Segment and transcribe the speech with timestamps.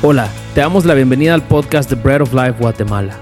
[0.00, 3.18] Hola, te damos la bienvenida al podcast The Bread of Life Guatemala.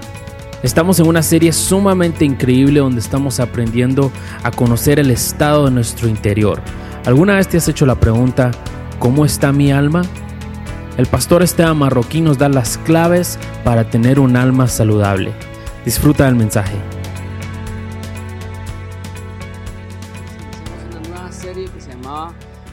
[0.61, 4.11] Estamos en una serie sumamente increíble donde estamos aprendiendo
[4.43, 6.61] a conocer el estado de nuestro interior.
[7.03, 8.51] ¿Alguna vez te has hecho la pregunta,
[8.99, 10.03] ¿cómo está mi alma?
[10.97, 15.33] El pastor Esteban Marroquín nos da las claves para tener un alma saludable.
[15.83, 16.77] Disfruta del mensaje.
[20.91, 21.93] una nueva serie que se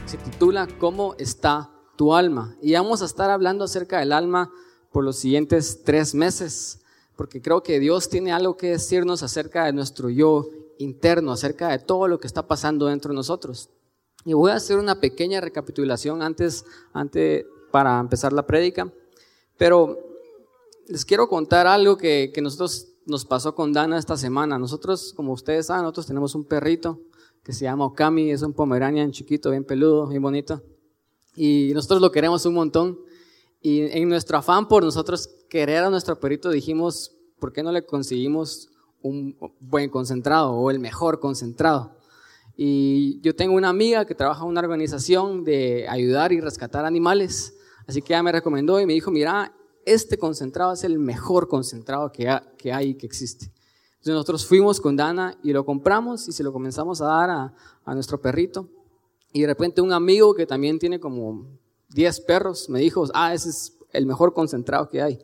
[0.05, 2.55] se titula ¿Cómo está tu alma?
[2.61, 4.51] Y vamos a estar hablando acerca del alma
[4.91, 6.79] por los siguientes tres meses,
[7.15, 11.79] porque creo que Dios tiene algo que decirnos acerca de nuestro yo interno, acerca de
[11.79, 13.69] todo lo que está pasando dentro de nosotros.
[14.25, 18.91] Y voy a hacer una pequeña recapitulación antes, antes para empezar la prédica,
[19.57, 19.99] pero
[20.87, 24.57] les quiero contar algo que, que nosotros nos pasó con Dana esta semana.
[24.57, 26.99] Nosotros, como ustedes saben, nosotros tenemos un perrito
[27.43, 30.61] que se llama Okami, es un pomeranian chiquito, bien peludo, bien bonito.
[31.35, 32.99] Y nosotros lo queremos un montón.
[33.61, 37.85] Y en nuestro afán por nosotros querer a nuestro perrito dijimos, ¿por qué no le
[37.85, 38.69] conseguimos
[39.01, 41.95] un buen concentrado o el mejor concentrado?
[42.57, 47.53] Y yo tengo una amiga que trabaja en una organización de ayudar y rescatar animales.
[47.85, 49.53] Así que ella me recomendó y me dijo, mira,
[49.85, 53.51] este concentrado es el mejor concentrado que, que hay y que existe.
[54.05, 57.53] Entonces nosotros fuimos con Dana y lo compramos y se lo comenzamos a dar a,
[57.83, 58.69] a nuestro perrito.
[59.35, 61.45] Y de repente un amigo que también tiene como
[61.89, 65.19] 10 perros me dijo, ah, ese es el mejor concentrado que hay.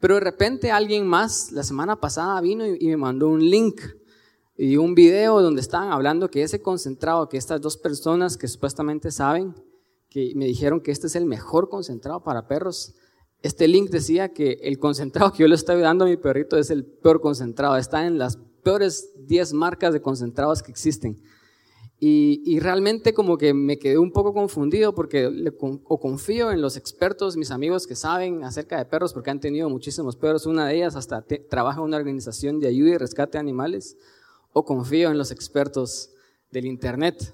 [0.00, 3.82] Pero de repente alguien más la semana pasada vino y, me mandó un link
[4.56, 9.10] y un video donde estaban hablando que ese concentrado, que estas dos personas que supuestamente
[9.10, 9.54] saben,
[10.08, 12.94] que me dijeron que este es el mejor concentrado para perros,
[13.42, 16.70] este link decía que el concentrado que yo le estoy dando a mi perrito es
[16.70, 21.22] el peor concentrado, está en las peores 10 marcas de concentrados que existen.
[22.04, 26.60] Y, y, realmente como que me quedé un poco confundido porque le, o confío en
[26.60, 30.66] los expertos, mis amigos que saben acerca de perros, porque han tenido muchísimos perros, una
[30.66, 33.96] de ellas hasta te, trabaja en una organización de ayuda y rescate de animales,
[34.52, 36.10] o confío en los expertos
[36.50, 37.32] del Internet.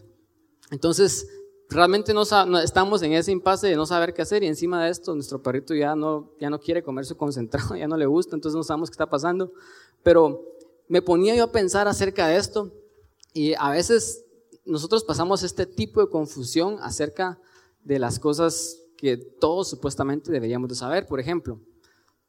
[0.70, 1.26] Entonces,
[1.70, 4.90] realmente no, no, estamos en ese impasse de no saber qué hacer y encima de
[4.90, 8.36] esto nuestro perrito ya no, ya no quiere comer su concentrado, ya no le gusta,
[8.36, 9.50] entonces no sabemos qué está pasando.
[10.02, 10.44] Pero
[10.88, 12.70] me ponía yo a pensar acerca de esto
[13.32, 14.26] y a veces
[14.68, 17.40] nosotros pasamos este tipo de confusión acerca
[17.84, 21.06] de las cosas que todos supuestamente deberíamos de saber.
[21.06, 21.60] Por ejemplo,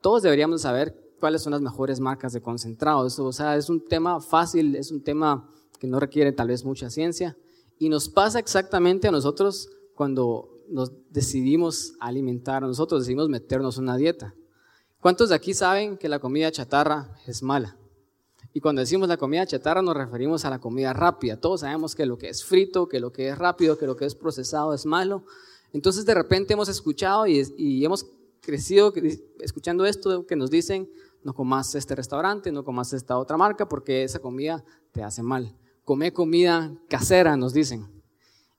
[0.01, 3.19] todos deberíamos de saber cuáles son las mejores marcas de concentrados.
[3.19, 6.89] O sea, es un tema fácil, es un tema que no requiere tal vez mucha
[6.89, 7.37] ciencia.
[7.77, 14.33] Y nos pasa exactamente a nosotros cuando nos decidimos alimentar, nosotros decidimos meternos una dieta.
[15.01, 17.77] ¿Cuántos de aquí saben que la comida chatarra es mala?
[18.53, 21.39] Y cuando decimos la comida chatarra nos referimos a la comida rápida.
[21.39, 24.05] Todos sabemos que lo que es frito, que lo que es rápido, que lo que
[24.05, 25.23] es procesado es malo.
[25.71, 28.07] Entonces de repente hemos escuchado y, y hemos
[28.41, 28.93] crecido
[29.39, 30.89] escuchando esto que nos dicen,
[31.23, 35.55] no comas este restaurante, no comas esta otra marca porque esa comida te hace mal.
[35.83, 37.87] Come comida casera, nos dicen.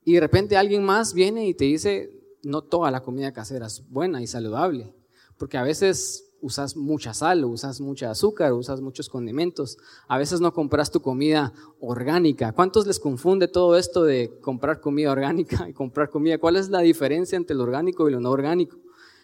[0.04, 2.10] Y de repente alguien más viene y te dice,
[2.42, 4.94] no toda la comida casera es buena y saludable,
[5.36, 9.78] porque a veces usas mucha sal, usas mucha azúcar, usas muchos condimentos.
[10.08, 12.52] A veces no compras tu comida orgánica.
[12.52, 16.38] ¿Cuántos les confunde todo esto de comprar comida orgánica y comprar comida?
[16.38, 18.78] ¿Cuál es la diferencia entre lo orgánico y lo no orgánico?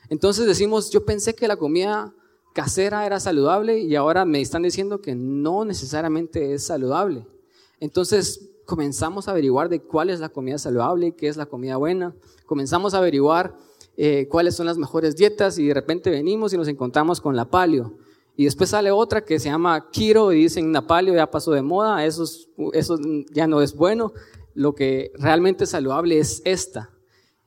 [0.09, 2.15] Entonces decimos, yo pensé que la comida
[2.53, 7.27] casera era saludable y ahora me están diciendo que no necesariamente es saludable.
[7.81, 12.15] Entonces comenzamos a averiguar de cuál es la comida saludable, qué es la comida buena.
[12.47, 13.57] Comenzamos a averiguar
[13.97, 17.49] eh, cuáles son las mejores dietas y de repente venimos y nos encontramos con la
[17.49, 17.97] palio.
[18.37, 21.63] Y después sale otra que se llama Kiro y dicen la palio ya pasó de
[21.63, 22.99] moda, eso, es, eso
[23.33, 24.13] ya no es bueno,
[24.53, 26.91] lo que realmente es saludable es esta.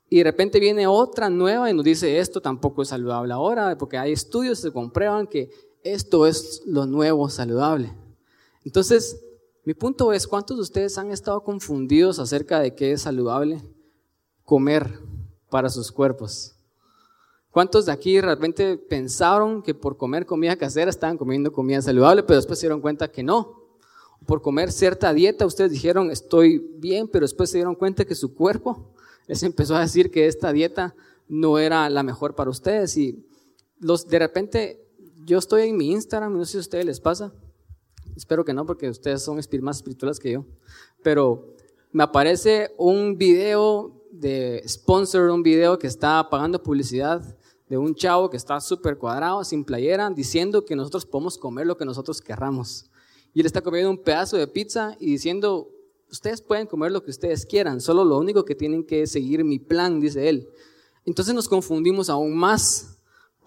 [0.09, 3.99] Y de repente viene otra nueva y nos dice esto tampoco es saludable ahora, porque
[3.99, 5.51] hay estudios que comprueban que
[5.83, 7.95] esto es lo nuevo saludable.
[8.65, 9.23] Entonces,
[9.65, 13.61] mi punto es, ¿cuántos de ustedes han estado confundidos acerca de qué es saludable
[14.43, 14.99] comer
[15.49, 16.55] para sus cuerpos?
[17.51, 22.37] ¿Cuántos de aquí realmente pensaron que por comer comida casera estaban comiendo comida saludable, pero
[22.37, 23.59] después se dieron cuenta que no?
[24.25, 28.35] Por comer cierta dieta, ustedes dijeron estoy bien, pero después se dieron cuenta que su
[28.35, 28.93] cuerpo
[29.27, 30.95] les empezó a decir que esta dieta
[31.27, 32.95] no era la mejor para ustedes.
[32.97, 33.25] Y
[33.79, 34.85] los, de repente,
[35.25, 37.33] yo estoy en mi Instagram, no sé si a ustedes les pasa,
[38.15, 40.45] espero que no, porque ustedes son más espirituales que yo,
[41.01, 41.55] pero
[41.91, 47.37] me aparece un video de sponsor, un video que está pagando publicidad
[47.69, 51.77] de un chavo que está súper cuadrado, sin playera, diciendo que nosotros podemos comer lo
[51.77, 52.89] que nosotros querramos.
[53.33, 55.69] Y él está comiendo un pedazo de pizza y diciendo,
[56.11, 59.59] ustedes pueden comer lo que ustedes quieran, solo lo único que tienen que seguir mi
[59.59, 60.49] plan, dice él.
[61.05, 62.98] Entonces nos confundimos aún más,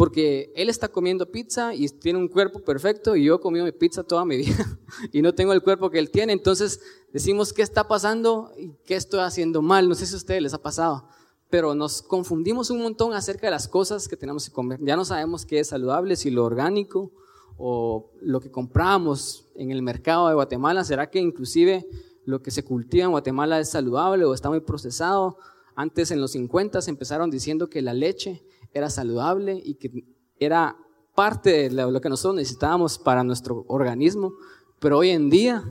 [0.02, 3.70] porque él está comiendo pizza y tiene un cuerpo perfecto y yo he comido mi
[3.70, 4.80] pizza toda mi vida
[5.12, 6.32] y no tengo el cuerpo que él tiene.
[6.32, 6.80] Entonces
[7.12, 9.88] decimos, ¿qué está pasando y qué estoy haciendo mal?
[9.88, 11.06] No sé si a ustedes les ha pasado,
[11.50, 14.80] pero nos confundimos un montón acerca de las cosas que tenemos que comer.
[14.82, 17.12] Ya no sabemos qué es saludable, si lo orgánico
[17.56, 20.82] o lo que compramos en el mercado de Guatemala.
[20.82, 21.86] ¿Será que inclusive
[22.24, 25.38] lo que se cultiva en Guatemala es saludable o está muy procesado?
[25.76, 30.04] Antes en los 50 se empezaron diciendo que la leche era saludable y que
[30.38, 30.76] era
[31.14, 34.34] parte de lo que nosotros necesitábamos para nuestro organismo,
[34.80, 35.64] pero hoy en día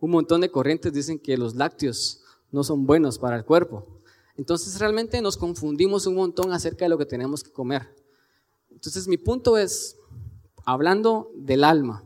[0.00, 3.86] un montón de corrientes dicen que los lácteos no son buenos para el cuerpo.
[4.36, 7.94] Entonces realmente nos confundimos un montón acerca de lo que tenemos que comer.
[8.70, 9.96] Entonces mi punto es,
[10.64, 12.04] hablando del alma,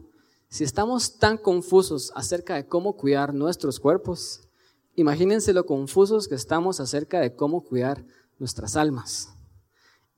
[0.49, 4.49] si estamos tan confusos acerca de cómo cuidar nuestros cuerpos,
[4.97, 8.05] imagínense lo confusos que estamos acerca de cómo cuidar
[8.39, 9.35] nuestras almas.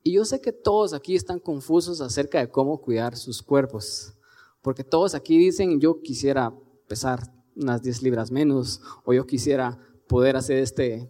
[0.03, 4.13] Y yo sé que todos aquí están confusos acerca de cómo cuidar sus cuerpos,
[4.61, 6.53] porque todos aquí dicen, yo quisiera
[6.87, 11.09] pesar unas 10 libras menos, o yo quisiera poder hacer este,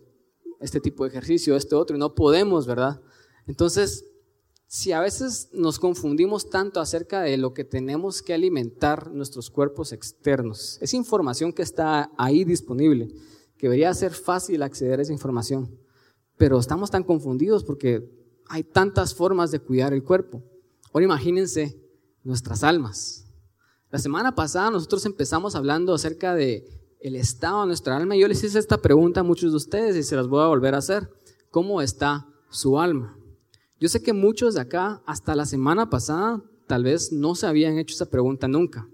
[0.60, 3.01] este tipo de ejercicio, este otro, y no podemos, ¿verdad?
[3.48, 4.06] Entonces,
[4.68, 9.92] si a veces nos confundimos tanto acerca de lo que tenemos que alimentar nuestros cuerpos
[9.92, 13.07] externos, es información que está ahí disponible,
[13.57, 15.80] que debería ser fácil acceder a esa información,
[16.38, 18.23] pero estamos tan confundidos porque
[18.54, 20.44] hay tantas formas de cuidar el cuerpo.
[20.94, 21.76] Ahora imagínense
[22.24, 23.26] nuestras almas.
[23.90, 26.64] La semana pasada nosotros empezamos hablando acerca de
[27.00, 30.04] el estado de nuestra alma yo les hice esta pregunta a muchos de ustedes y
[30.04, 31.10] se las voy a volver a hacer.
[31.50, 33.18] ¿Cómo está su alma?
[33.80, 37.80] Yo sé que muchos de acá hasta la semana pasada tal vez no se habían
[37.80, 38.88] hecho esa pregunta nunca.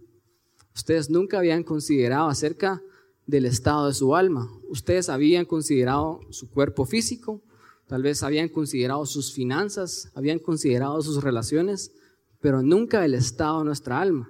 [0.73, 2.81] Ustedes nunca habían considerado acerca
[3.27, 4.49] del estado de su alma.
[4.69, 7.43] Ustedes habían considerado su cuerpo físico,
[7.89, 11.91] Tal vez habían considerado sus finanzas, habían considerado sus relaciones,
[12.39, 14.29] pero nunca el estado de nuestra alma.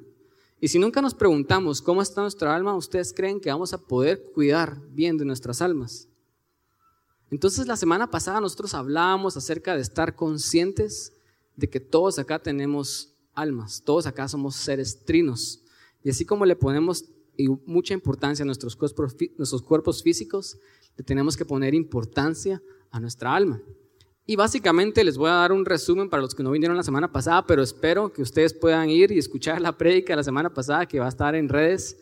[0.62, 4.32] Y si nunca nos preguntamos cómo está nuestra alma, ¿ustedes creen que vamos a poder
[4.34, 6.08] cuidar bien de nuestras almas?
[7.30, 11.12] Entonces la semana pasada nosotros hablábamos acerca de estar conscientes
[11.58, 15.62] de que todos acá tenemos almas, todos acá somos seres trinos.
[16.02, 17.04] Y así como le ponemos
[17.66, 20.58] mucha importancia a nuestros cuerpos, nuestros cuerpos físicos,
[20.96, 22.62] le tenemos que poner importancia
[22.92, 23.62] a nuestra alma.
[24.30, 27.12] Y básicamente les voy a dar un resumen para los que no vinieron la semana
[27.12, 30.86] pasada, pero espero que ustedes puedan ir y escuchar la prédica de la semana pasada
[30.86, 31.98] que va a estar en redes,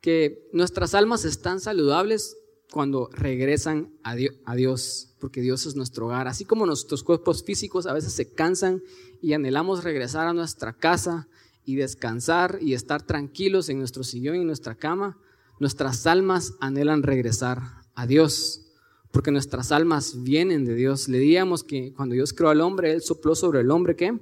[0.00, 2.38] que nuestras almas están saludables
[2.72, 4.14] cuando regresan a
[4.54, 6.28] Dios, porque Dios es nuestro hogar.
[6.28, 8.82] Así como nuestros cuerpos físicos a veces se cansan
[9.20, 11.28] y anhelamos regresar a nuestra casa
[11.66, 15.18] y descansar y estar tranquilos en nuestro sillón y en nuestra cama,
[15.58, 17.60] nuestras almas anhelan regresar
[17.94, 18.69] a Dios
[19.10, 21.08] porque nuestras almas vienen de Dios.
[21.08, 24.18] Le digamos que cuando Dios creó al hombre, Él sopló sobre el hombre qué?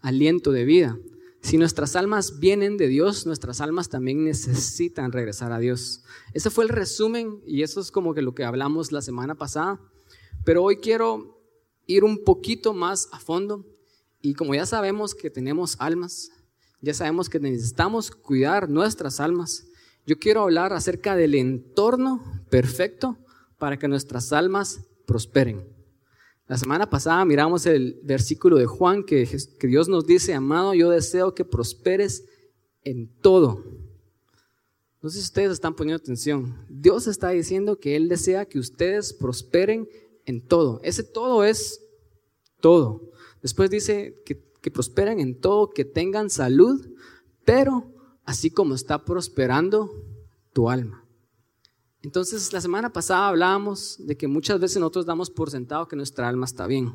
[0.00, 0.98] Aliento de vida.
[1.40, 6.02] Si nuestras almas vienen de Dios, nuestras almas también necesitan regresar a Dios.
[6.34, 9.80] Ese fue el resumen y eso es como que lo que hablamos la semana pasada.
[10.44, 11.40] Pero hoy quiero
[11.86, 13.64] ir un poquito más a fondo
[14.20, 16.30] y como ya sabemos que tenemos almas,
[16.80, 19.66] ya sabemos que necesitamos cuidar nuestras almas,
[20.06, 23.18] yo quiero hablar acerca del entorno perfecto
[23.58, 25.66] para que nuestras almas prosperen.
[26.46, 29.28] La semana pasada miramos el versículo de Juan que,
[29.60, 32.24] Dios nos dice, amado, yo deseo que prosperes
[32.82, 33.64] en todo.
[35.02, 36.64] No sé si ustedes están poniendo atención.
[36.70, 39.88] Dios está diciendo que Él desea que ustedes prosperen
[40.24, 40.80] en todo.
[40.82, 41.80] Ese todo es
[42.60, 43.10] todo.
[43.42, 46.86] Después dice que prosperen en todo, que tengan salud,
[47.44, 47.90] pero
[48.24, 49.90] así como está prosperando
[50.52, 51.07] tu alma.
[52.02, 56.28] Entonces, la semana pasada hablábamos de que muchas veces nosotros damos por sentado que nuestra
[56.28, 56.94] alma está bien.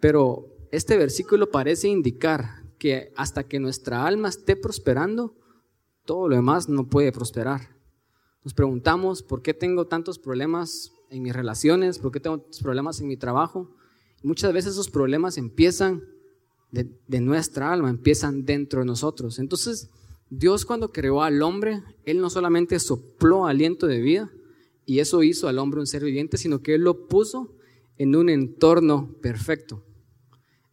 [0.00, 5.34] Pero este versículo parece indicar que hasta que nuestra alma esté prosperando,
[6.04, 7.76] todo lo demás no puede prosperar.
[8.44, 13.00] Nos preguntamos por qué tengo tantos problemas en mis relaciones, por qué tengo tantos problemas
[13.00, 13.70] en mi trabajo.
[14.22, 16.04] muchas veces esos problemas empiezan
[16.70, 19.38] de, de nuestra alma, empiezan dentro de nosotros.
[19.38, 19.90] Entonces,
[20.30, 24.30] Dios cuando creó al hombre, Él no solamente sopló aliento de vida
[24.86, 27.56] y eso hizo al hombre un ser viviente, sino que Él lo puso
[27.98, 29.84] en un entorno perfecto,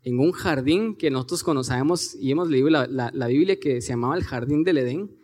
[0.03, 4.15] en un jardín que nosotros conocemos y hemos leído la, la Biblia que se llamaba
[4.15, 5.17] el jardín del Edén,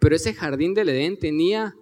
[0.00, 1.76] pero ese jardín del Edén tenía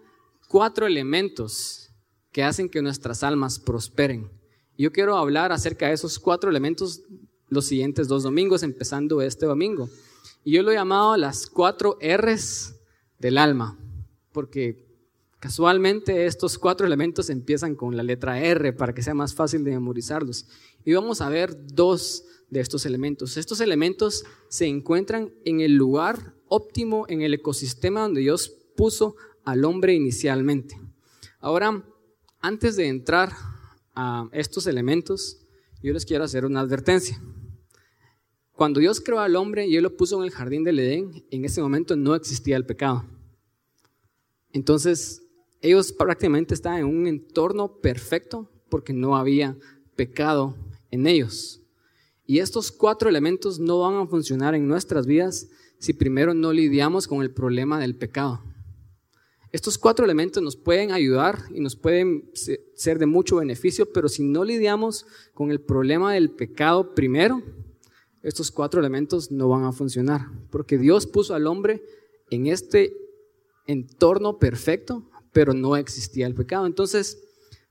[0.49, 1.91] cuatro elementos
[2.33, 4.31] que hacen que nuestras almas prosperen.
[4.77, 7.03] Yo quiero hablar acerca de esos cuatro elementos
[7.49, 9.89] los siguientes dos domingos, empezando este domingo.
[10.45, 12.75] Y yo lo he llamado las cuatro R's
[13.19, 13.79] del alma,
[14.33, 14.87] porque
[15.39, 19.73] casualmente estos cuatro elementos empiezan con la letra R para que sea más fácil de
[19.73, 20.47] memorizarlos.
[20.85, 23.37] Y vamos a ver dos de estos elementos.
[23.37, 29.65] Estos elementos se encuentran en el lugar óptimo, en el ecosistema donde Dios puso al
[29.65, 30.79] hombre inicialmente.
[31.41, 31.83] Ahora,
[32.41, 33.33] antes de entrar
[33.95, 35.39] a estos elementos,
[35.83, 37.21] yo les quiero hacer una advertencia.
[38.55, 41.45] Cuando Dios creó al hombre y Él lo puso en el jardín del Edén, en
[41.45, 43.05] ese momento no existía el pecado.
[44.53, 45.23] Entonces,
[45.61, 49.57] ellos prácticamente estaban en un entorno perfecto porque no había
[49.97, 50.57] pecado
[50.91, 51.61] en ellos.
[52.27, 57.09] Y estos cuatro elementos no van a funcionar en nuestras vidas si primero no lidiamos
[57.09, 58.43] con el problema del pecado.
[59.51, 64.23] Estos cuatro elementos nos pueden ayudar y nos pueden ser de mucho beneficio, pero si
[64.23, 67.43] no lidiamos con el problema del pecado primero,
[68.23, 71.83] estos cuatro elementos no van a funcionar, porque Dios puso al hombre
[72.31, 72.97] en este
[73.67, 76.67] entorno perfecto, pero no existía el pecado.
[76.67, 77.23] Entonces,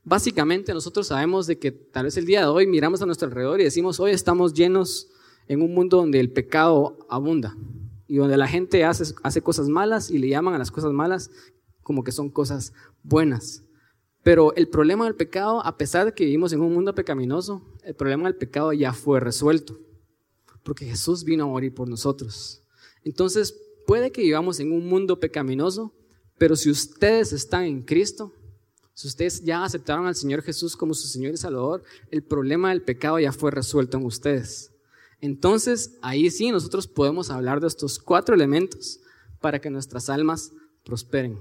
[0.04, 3.62] básicamente nosotros sabemos de que tal vez el día de hoy miramos a nuestro alrededor
[3.62, 5.10] y decimos, hoy estamos llenos
[5.48, 7.56] en un mundo donde el pecado abunda
[8.08, 11.32] y donde la gente hace, hace cosas malas y le llaman a las cosas malas
[11.82, 13.64] como que son cosas buenas.
[14.24, 17.96] Pero el problema del pecado, a pesar de que vivimos en un mundo pecaminoso, el
[17.96, 19.80] problema del pecado ya fue resuelto,
[20.64, 22.62] porque Jesús vino a morir por nosotros.
[23.04, 23.56] Entonces,
[23.88, 25.94] puede que vivamos en un mundo pecaminoso,
[26.38, 28.34] pero si ustedes están en Cristo,
[28.94, 32.84] si ustedes ya aceptaron al Señor Jesús como su Señor y Salvador, el problema del
[32.84, 34.72] pecado ya fue resuelto en ustedes.
[35.20, 39.00] Entonces, ahí sí nosotros podemos hablar de estos cuatro elementos
[39.40, 40.52] para que nuestras almas
[40.84, 41.40] prosperen.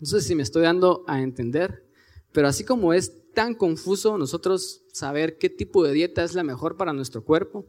[0.00, 1.86] No sé si me estoy dando a entender,
[2.32, 6.76] pero así como es tan confuso nosotros saber qué tipo de dieta es la mejor
[6.76, 7.66] para nuestro cuerpo,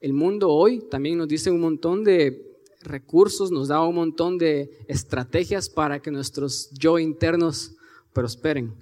[0.00, 2.46] el mundo hoy también nos dice un montón de
[2.82, 7.76] recursos, nos da un montón de estrategias para que nuestros yo internos
[8.12, 8.74] prosperen.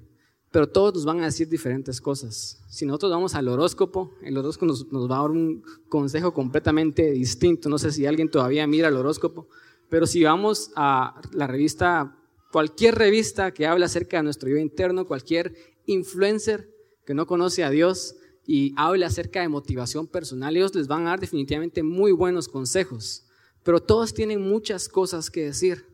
[0.50, 2.62] Pero todos nos van a decir diferentes cosas.
[2.68, 7.10] Si nosotros vamos al horóscopo, el horóscopo nos, nos va a dar un consejo completamente
[7.10, 7.68] distinto.
[7.68, 9.48] No sé si alguien todavía mira el horóscopo,
[9.90, 12.18] pero si vamos a la revista
[12.50, 16.70] Cualquier revista que hable acerca de nuestro yo interno, cualquier influencer
[17.04, 18.16] que no conoce a Dios
[18.50, 23.26] y hable acerca de motivación personal, ellos les van a dar definitivamente muy buenos consejos.
[23.62, 25.84] Pero todos tienen muchas cosas que decir.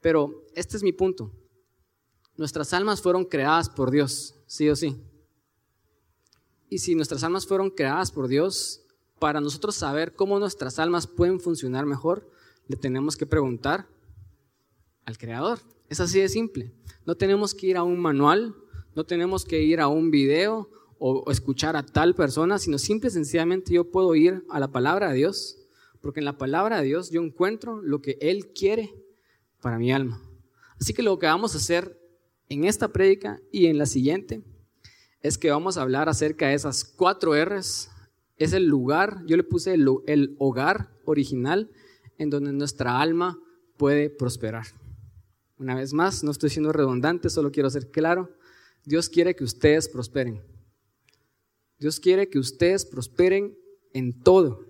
[0.00, 1.30] Pero este es mi punto.
[2.34, 4.96] Nuestras almas fueron creadas por Dios, sí o sí.
[6.70, 8.86] Y si nuestras almas fueron creadas por Dios,
[9.18, 12.26] para nosotros saber cómo nuestras almas pueden funcionar mejor,
[12.68, 13.86] le tenemos que preguntar
[15.04, 15.58] al Creador.
[15.90, 16.72] Es así de simple.
[17.04, 18.56] No tenemos que ir a un manual,
[18.94, 20.70] no tenemos que ir a un video
[21.04, 25.08] o, escuchar a tal persona, sino simple y sencillamente yo puedo ir a la palabra
[25.08, 25.58] de Dios,
[26.00, 28.94] porque en la palabra de Dios yo encuentro lo que Él quiere
[29.60, 30.22] para mi alma.
[30.80, 31.98] Así que lo que vamos a hacer
[32.48, 34.44] en esta prédica y en la siguiente
[35.22, 37.90] es que vamos a hablar acerca de esas cuatro R's.
[38.36, 41.68] Es el lugar, yo le puse el, el hogar original
[42.16, 43.40] en donde nuestra alma
[43.76, 44.66] puede prosperar.
[45.58, 48.30] Una vez más, no estoy siendo redundante, solo quiero ser claro.
[48.84, 50.51] Dios quiere que ustedes prosperen.
[51.82, 53.58] Dios quiere que ustedes prosperen
[53.92, 54.64] en todo.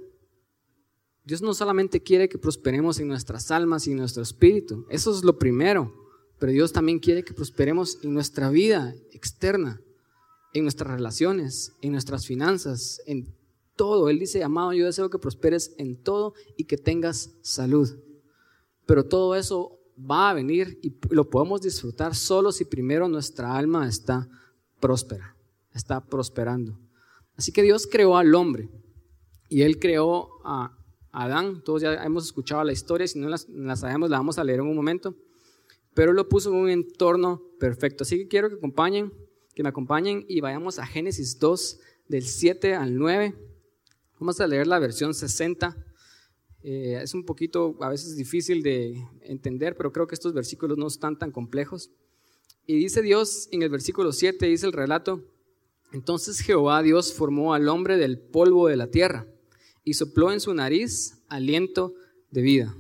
[1.25, 5.23] Dios no solamente quiere que prosperemos en nuestras almas y en nuestro espíritu, eso es
[5.23, 5.93] lo primero,
[6.39, 9.83] pero Dios también quiere que prosperemos en nuestra vida externa,
[10.55, 13.37] en nuestras relaciones, en nuestras finanzas, en
[13.77, 14.09] todo.
[14.09, 17.95] Él dice, amado, yo deseo que prosperes en todo y que tengas salud.
[18.87, 23.87] Pero todo eso va a venir y lo podemos disfrutar solo si primero nuestra alma
[23.87, 24.31] está
[24.81, 25.37] próspera,
[25.75, 26.82] está prosperando.
[27.43, 28.69] Así que Dios creó al hombre
[29.49, 30.79] y Él creó a
[31.11, 31.61] Adán.
[31.65, 34.67] Todos ya hemos escuchado la historia, si no la, sabemos la vamos a leer en
[34.67, 35.17] un momento.
[35.93, 38.05] Pero lo puso en un entorno perfecto.
[38.05, 39.13] Así que quiero que, acompañen,
[39.57, 43.35] que me acompañen y vayamos a Génesis 2, del 7 al 9.
[44.21, 45.77] Vamos a leer la versión 60
[46.63, 50.87] eh, es un poquito a veces difícil de entender, pero creo que estos versículos no
[50.87, 51.91] están tan complejos.
[52.69, 55.25] Y dice Dios en el versículo 7, dice el relato,
[55.93, 59.27] entonces Jehová Dios formó al hombre del polvo de la tierra
[59.85, 61.95] y sopló en su nariz aliento
[62.31, 62.77] de vida.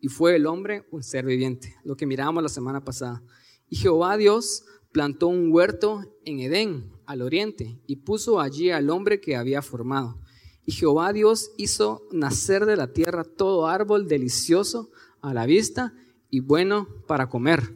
[0.00, 3.22] Y fue el hombre un ser viviente, lo que mirábamos la semana pasada.
[3.68, 9.20] Y Jehová Dios plantó un huerto en Edén, al oriente, y puso allí al hombre
[9.20, 10.18] que había formado.
[10.64, 14.90] Y Jehová Dios hizo nacer de la tierra todo árbol delicioso
[15.20, 15.94] a la vista
[16.30, 17.72] y bueno para comer.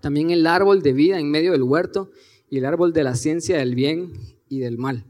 [0.00, 2.10] También el árbol de vida en medio del huerto
[2.48, 4.12] y el árbol de la ciencia del bien
[4.48, 5.04] y del mal.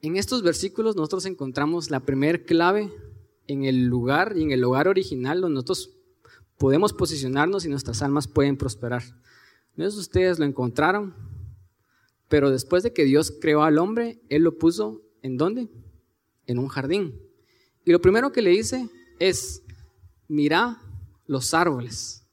[0.00, 2.92] En estos versículos nosotros encontramos la primer clave
[3.48, 5.90] en el lugar y en el lugar original donde nosotros
[6.56, 9.02] podemos posicionarnos y nuestras almas pueden prosperar.
[9.74, 11.14] No ustedes lo encontraron,
[12.28, 15.68] pero después de que Dios creó al hombre, Él lo puso ¿en dónde?
[16.46, 17.20] En un jardín.
[17.84, 18.88] Y lo primero que le dice
[19.18, 19.62] es,
[20.26, 20.82] mira
[21.26, 22.26] los árboles,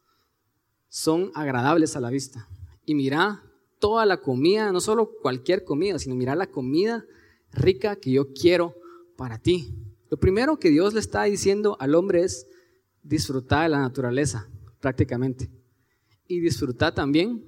[0.90, 2.48] son agradables a la vista.
[2.86, 3.44] Y mira
[3.80, 7.06] toda la comida, no solo cualquier comida, sino mira la comida
[7.52, 8.76] rica que yo quiero
[9.16, 9.74] para ti.
[10.10, 12.48] Lo primero que Dios le está diciendo al hombre es
[13.02, 14.50] disfrutar de la naturaleza,
[14.80, 15.50] prácticamente.
[16.28, 17.44] Y disfrutar también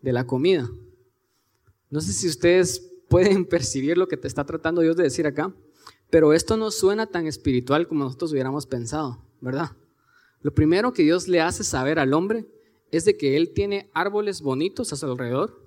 [0.00, 0.68] de la comida.
[1.90, 5.54] No sé si ustedes pueden percibir lo que te está tratando Dios de decir acá,
[6.10, 9.70] pero esto no suena tan espiritual como nosotros hubiéramos pensado, ¿verdad?
[10.40, 12.46] Lo primero que Dios le hace saber al hombre
[12.92, 15.60] es de que Él tiene árboles bonitos a su alrededor,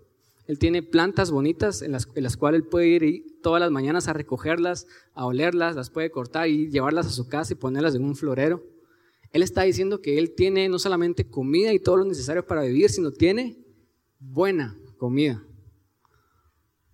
[0.48, 2.06] Él tiene plantas bonitas en las,
[2.38, 6.70] cuales Él puede ir todas las mañanas a recogerlas, a olerlas, las puede cortar y
[6.70, 8.64] llevarlas a su casa y ponerlas en un florero.
[9.32, 12.90] Él está diciendo que Él tiene no solamente comida y todo lo necesario para vivir,
[12.92, 13.58] sino tiene
[14.20, 15.44] buena comida.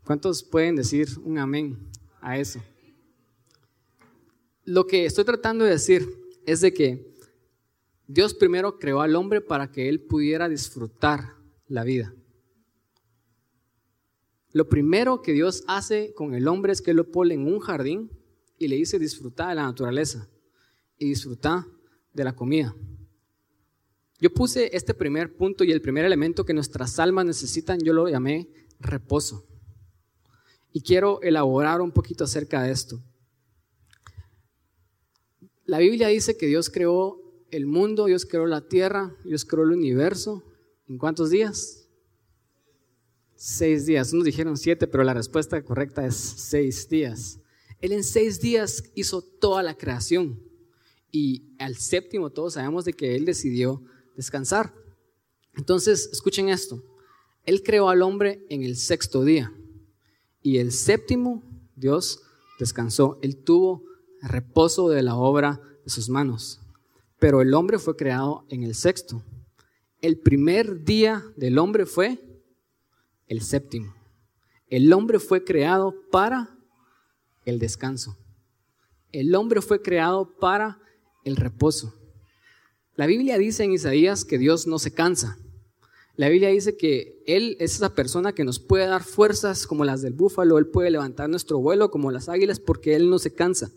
[0.05, 1.77] ¿Cuántos pueden decir un amén
[2.21, 2.61] a eso?
[4.63, 6.07] Lo que estoy tratando de decir
[6.45, 7.10] es de que
[8.13, 11.37] Dios primero creó al hombre para que él pudiera disfrutar
[11.67, 12.13] la vida.
[14.51, 18.11] Lo primero que Dios hace con el hombre es que lo pone en un jardín
[18.57, 20.29] y le dice disfrutar de la naturaleza
[20.97, 21.63] y disfrutar
[22.11, 22.75] de la comida.
[24.19, 28.09] Yo puse este primer punto y el primer elemento que nuestras almas necesitan, yo lo
[28.09, 28.49] llamé
[28.81, 29.47] reposo.
[30.73, 33.01] Y quiero elaborar un poquito acerca de esto.
[35.63, 39.71] La Biblia dice que Dios creó el mundo, Dios creó la tierra, Dios creó el
[39.71, 40.43] universo.
[40.87, 41.87] ¿En cuántos días?
[43.35, 44.13] Seis días.
[44.13, 47.39] Unos dijeron siete, pero la respuesta correcta es seis días.
[47.81, 50.41] Él en seis días hizo toda la creación.
[51.11, 53.83] Y al séptimo todos sabemos de que Él decidió
[54.15, 54.73] descansar.
[55.55, 56.83] Entonces, escuchen esto.
[57.45, 59.53] Él creó al hombre en el sexto día.
[60.41, 61.43] Y el séptimo,
[61.75, 62.21] Dios
[62.59, 63.19] descansó.
[63.21, 63.83] Él tuvo
[64.21, 66.60] reposo de la obra de sus manos.
[67.21, 69.21] Pero el hombre fue creado en el sexto.
[70.01, 72.19] El primer día del hombre fue
[73.27, 73.93] el séptimo.
[74.69, 76.57] El hombre fue creado para
[77.45, 78.17] el descanso.
[79.11, 80.79] El hombre fue creado para
[81.23, 81.93] el reposo.
[82.95, 85.37] La Biblia dice en Isaías que Dios no se cansa.
[86.15, 90.01] La Biblia dice que Él es esa persona que nos puede dar fuerzas como las
[90.01, 93.69] del búfalo, Él puede levantar nuestro vuelo como las águilas porque Él no se cansa.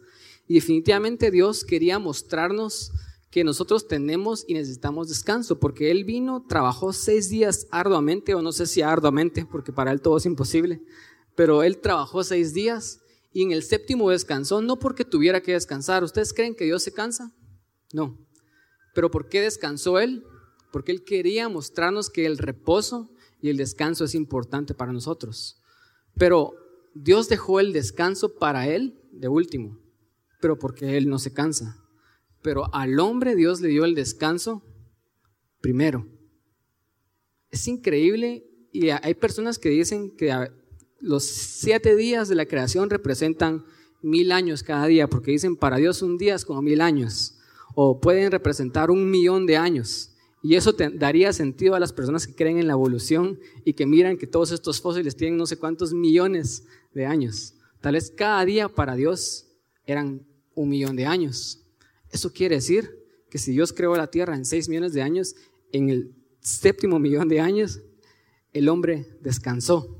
[0.48, 2.90] Y definitivamente Dios quería mostrarnos
[3.34, 8.52] que nosotros tenemos y necesitamos descanso, porque Él vino, trabajó seis días arduamente, o no
[8.52, 10.84] sé si arduamente, porque para Él todo es imposible,
[11.34, 13.00] pero Él trabajó seis días
[13.32, 16.04] y en el séptimo descansó, no porque tuviera que descansar.
[16.04, 17.34] ¿Ustedes creen que Dios se cansa?
[17.92, 18.16] No.
[18.94, 20.22] ¿Pero por qué descansó Él?
[20.70, 23.10] Porque Él quería mostrarnos que el reposo
[23.42, 25.60] y el descanso es importante para nosotros.
[26.16, 26.54] Pero
[26.94, 29.76] Dios dejó el descanso para Él de último,
[30.40, 31.83] pero porque Él no se cansa.
[32.44, 34.62] Pero al hombre Dios le dio el descanso
[35.62, 36.06] primero.
[37.50, 40.30] Es increíble y hay personas que dicen que
[41.00, 43.64] los siete días de la creación representan
[44.02, 47.38] mil años cada día, porque dicen para Dios un día es como mil años
[47.74, 50.14] o pueden representar un millón de años.
[50.42, 54.18] Y eso daría sentido a las personas que creen en la evolución y que miran
[54.18, 57.54] que todos estos fósiles tienen no sé cuántos millones de años.
[57.80, 59.46] Tal vez cada día para Dios
[59.86, 61.63] eran un millón de años.
[62.14, 62.88] Eso quiere decir
[63.28, 65.34] que si Dios creó la tierra en seis millones de años,
[65.72, 67.80] en el séptimo millón de años,
[68.52, 69.98] el hombre descansó.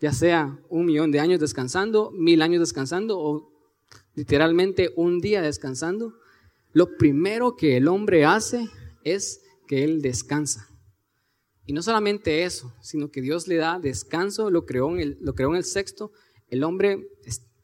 [0.00, 3.52] Ya sea un millón de años descansando, mil años descansando o
[4.14, 6.14] literalmente un día descansando
[6.72, 8.68] lo primero que el hombre hace
[9.04, 10.68] es que él descansa.
[11.66, 15.34] Y no solamente eso, sino que Dios le da descanso, lo creó en el, lo
[15.34, 16.12] creó en el sexto.
[16.48, 17.08] El hombre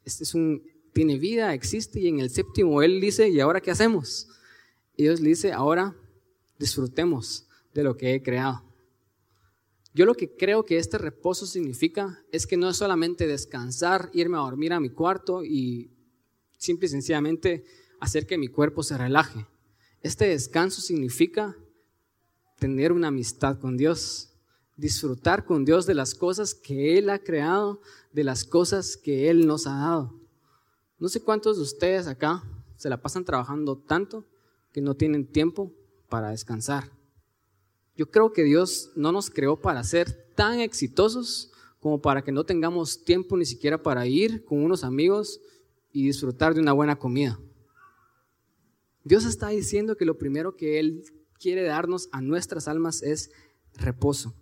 [0.05, 0.63] es, un,
[0.95, 4.29] tiene vida, existe, y en el séptimo él dice, ¿y ahora qué hacemos?
[4.97, 5.95] Y Dios le dice, ahora
[6.59, 8.63] disfrutemos de lo que he creado.
[9.93, 14.37] Yo lo que creo que este reposo significa es que no es solamente descansar, irme
[14.37, 15.91] a dormir a mi cuarto y
[16.57, 17.65] simple y sencillamente
[18.01, 19.47] hacer que mi cuerpo se relaje.
[20.01, 21.57] Este descanso significa
[22.59, 24.31] tener una amistad con Dios,
[24.77, 27.81] disfrutar con Dios de las cosas que Él ha creado,
[28.13, 30.24] de las cosas que Él nos ha dado.
[30.99, 32.43] No sé cuántos de ustedes acá
[32.77, 34.25] se la pasan trabajando tanto
[34.73, 35.73] que no tienen tiempo
[36.09, 36.91] para descansar.
[37.97, 42.45] Yo creo que Dios no nos creó para ser tan exitosos como para que no
[42.45, 45.41] tengamos tiempo ni siquiera para ir con unos amigos
[45.93, 47.39] y disfrutar de una buena comida.
[49.05, 51.05] Dios está diciendo que lo primero que Él
[51.39, 53.31] quiere darnos a nuestras almas es
[53.75, 54.35] reposo.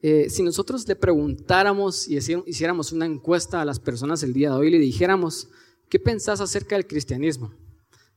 [0.00, 4.56] Eh, si nosotros le preguntáramos y hiciéramos una encuesta a las personas el día de
[4.56, 5.48] hoy y le dijéramos,
[5.88, 7.52] ¿qué pensás acerca del cristianismo?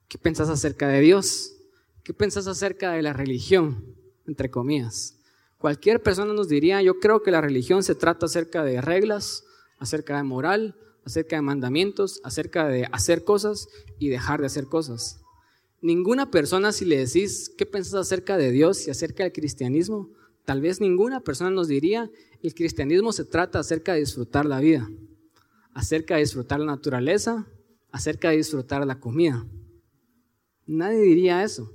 [0.07, 1.55] ¿Qué pensás acerca de Dios?
[2.03, 3.95] ¿Qué pensás acerca de la religión?
[4.27, 5.17] Entre comillas.
[5.57, 9.43] Cualquier persona nos diría, yo creo que la religión se trata acerca de reglas,
[9.79, 13.67] acerca de moral, acerca de mandamientos, acerca de hacer cosas
[13.97, 15.21] y dejar de hacer cosas.
[15.81, 20.09] Ninguna persona si le decís qué pensás acerca de Dios y acerca del cristianismo,
[20.45, 22.09] tal vez ninguna persona nos diría,
[22.41, 24.89] el cristianismo se trata acerca de disfrutar la vida,
[25.73, 27.47] acerca de disfrutar la naturaleza,
[27.91, 29.45] acerca de disfrutar la comida.
[30.65, 31.71] Nadie diría eso.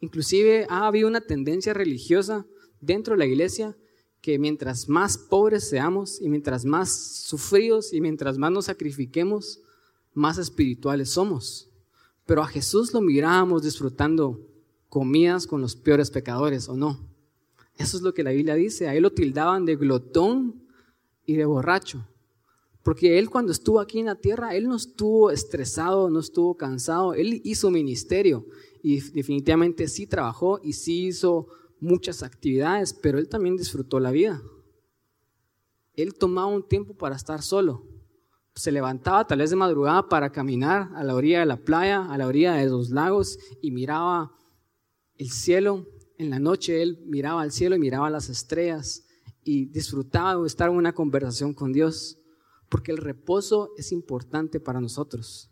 [0.00, 2.46] Inclusive ha habido una tendencia religiosa
[2.80, 3.76] dentro de la iglesia
[4.20, 9.60] que mientras más pobres seamos y mientras más sufridos y mientras más nos sacrifiquemos,
[10.12, 11.68] más espirituales somos.
[12.26, 14.40] Pero a Jesús lo mirábamos disfrutando
[14.88, 17.08] comidas con los peores pecadores, ¿o no?
[17.78, 18.88] Eso es lo que la Biblia dice.
[18.88, 20.62] Ahí lo tildaban de glotón
[21.24, 22.06] y de borracho.
[22.82, 27.14] Porque él cuando estuvo aquí en la tierra, él no estuvo estresado, no estuvo cansado,
[27.14, 28.46] él hizo ministerio
[28.82, 31.48] y definitivamente sí trabajó y sí hizo
[31.80, 34.42] muchas actividades, pero él también disfrutó la vida.
[35.94, 37.84] Él tomaba un tiempo para estar solo.
[38.54, 42.18] Se levantaba tal vez de madrugada para caminar a la orilla de la playa, a
[42.18, 44.32] la orilla de los lagos y miraba
[45.16, 45.86] el cielo.
[46.18, 49.04] En la noche él miraba al cielo y miraba las estrellas
[49.44, 52.18] y disfrutaba de estar en una conversación con Dios,
[52.68, 55.50] porque el reposo es importante para nosotros.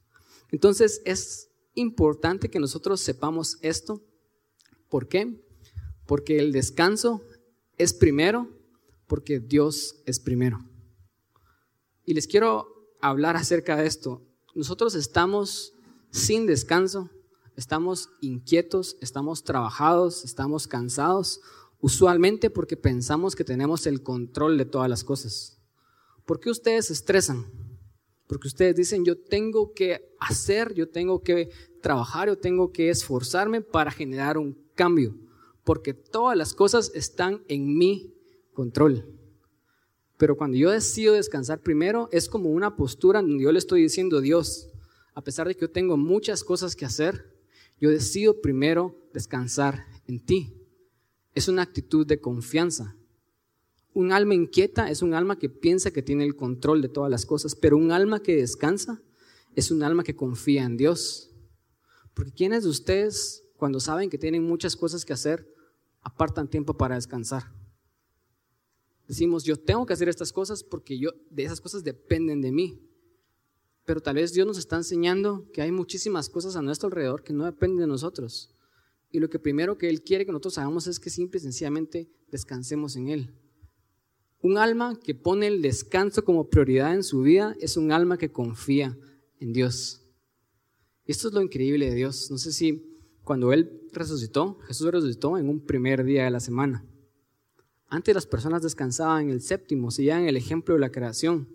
[0.51, 4.03] Entonces es importante que nosotros sepamos esto.
[4.89, 5.41] ¿Por qué?
[6.05, 7.23] Porque el descanso
[7.79, 8.51] es primero,
[9.07, 10.59] porque Dios es primero.
[12.05, 12.67] Y les quiero
[13.01, 14.23] hablar acerca de esto.
[14.55, 15.73] Nosotros estamos
[16.11, 17.11] sin descanso,
[17.57, 21.41] estamos inquietos, estamos trabajados, estamos cansados,
[21.81, 25.59] usualmente porque pensamos que tenemos el control de todas las cosas.
[26.25, 27.47] ¿Por qué ustedes se estresan?
[28.27, 33.61] Porque ustedes dicen, yo tengo que hacer, yo tengo que trabajar, yo tengo que esforzarme
[33.61, 35.15] para generar un cambio
[35.67, 38.15] porque todas las cosas están en mi
[38.55, 39.05] control.
[40.17, 44.21] Pero cuando yo decido descansar primero, es como una postura donde yo le estoy diciendo,
[44.21, 44.69] Dios,
[45.13, 47.36] a pesar de que yo tengo muchas cosas que hacer,
[47.79, 50.55] yo decido primero descansar en ti.
[51.35, 52.97] Es una actitud de confianza.
[53.93, 57.27] Un alma inquieta es un alma que piensa que tiene el control de todas las
[57.27, 59.03] cosas, pero un alma que descansa
[59.55, 61.31] es un alma que confía en Dios.
[62.15, 65.47] Porque ¿quiénes de ustedes, cuando saben que tienen muchas cosas que hacer,
[66.07, 67.53] apartan tiempo para descansar.
[69.09, 72.81] Decimos, yo tengo que hacer estas cosas porque yo, de esas cosas dependen de mí.
[73.87, 77.33] Pero tal vez Dios nos está enseñando que hay muchísimas cosas a nuestro alrededor que
[77.33, 78.51] no dependen de nosotros.
[79.13, 82.11] Y lo que primero que Él quiere que nosotros hagamos es que simple y sencillamente
[82.31, 83.33] descansemos en Él.
[84.43, 88.33] Un alma que pone el descanso como prioridad en su vida es un alma que
[88.33, 88.99] confía
[89.39, 90.03] en Dios.
[91.05, 92.29] Esto es lo increíble de Dios.
[92.31, 96.85] No sé si cuando Él resucitó, Jesús resucitó en un primer día de la semana.
[97.89, 101.49] Antes las personas descansaban en el séptimo, seguían el ejemplo de la creación,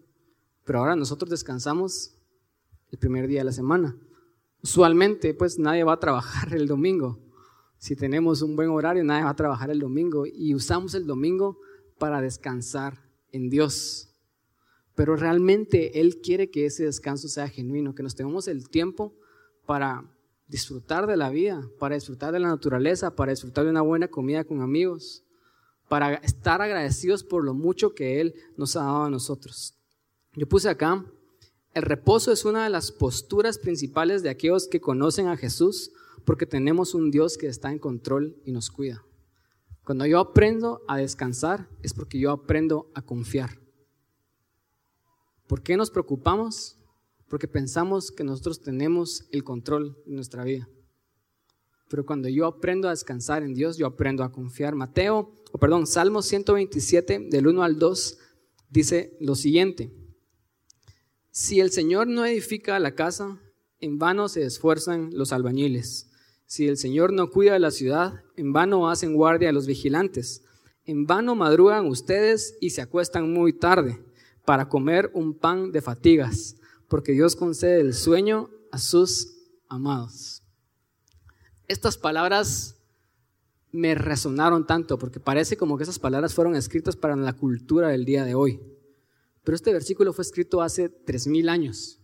[0.64, 2.16] pero ahora nosotros descansamos
[2.92, 3.98] el primer día de la semana.
[4.62, 7.20] Usualmente, pues nadie va a trabajar el domingo.
[7.78, 11.58] Si tenemos un buen horario, nadie va a trabajar el domingo y usamos el domingo
[11.98, 13.00] para descansar
[13.32, 14.14] en Dios.
[14.94, 19.16] Pero realmente Él quiere que ese descanso sea genuino, que nos tengamos el tiempo
[19.66, 20.06] para
[20.48, 24.44] disfrutar de la vida, para disfrutar de la naturaleza, para disfrutar de una buena comida
[24.44, 25.24] con amigos,
[25.88, 29.76] para estar agradecidos por lo mucho que Él nos ha dado a nosotros.
[30.34, 31.06] Yo puse acá,
[31.74, 35.92] el reposo es una de las posturas principales de aquellos que conocen a Jesús
[36.26, 39.04] porque tenemos un Dios que está en control y nos cuida.
[39.84, 43.60] Cuando yo aprendo a descansar es porque yo aprendo a confiar.
[45.48, 46.78] ¿Por qué nos preocupamos?
[47.32, 50.68] porque pensamos que nosotros tenemos el control de nuestra vida.
[51.88, 54.76] Pero cuando yo aprendo a descansar en Dios, yo aprendo a confiar.
[54.76, 58.18] Mateo, o perdón, Salmo 127 del 1 al 2
[58.70, 59.94] dice lo siguiente:
[61.32, 63.40] Si el Señor no edifica la casa,
[63.80, 66.10] en vano se esfuerzan los albañiles.
[66.46, 70.44] Si el Señor no cuida la ciudad, en vano hacen guardia los vigilantes.
[70.86, 74.04] En vano madrugan ustedes y se acuestan muy tarde
[74.46, 76.58] para comer un pan de fatigas
[76.92, 79.38] porque Dios concede el sueño a sus
[79.70, 80.44] amados.
[81.70, 82.76] Estas palabras
[83.72, 88.04] me resonaron tanto porque parece como que esas palabras fueron escritas para la cultura del
[88.04, 88.60] día de hoy.
[89.44, 92.00] Pero este versículo fue escrito hace tres mil años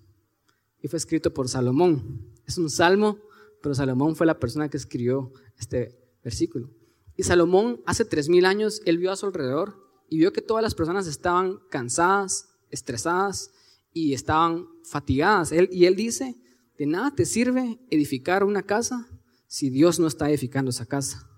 [0.82, 2.34] y fue escrito por Salomón.
[2.45, 3.19] Es un salmo,
[3.62, 6.69] pero Salomón fue la persona que escribió este versículo.
[7.15, 9.76] Y Salomón hace tres mil años, él vio a su alrededor
[10.10, 13.52] y vio que todas las personas estaban cansadas, estresadas
[13.93, 15.52] y estaban fatigadas.
[15.52, 16.38] Y él dice,
[16.78, 19.08] de nada te sirve edificar una casa
[19.47, 21.30] si Dios no está edificando esa casa.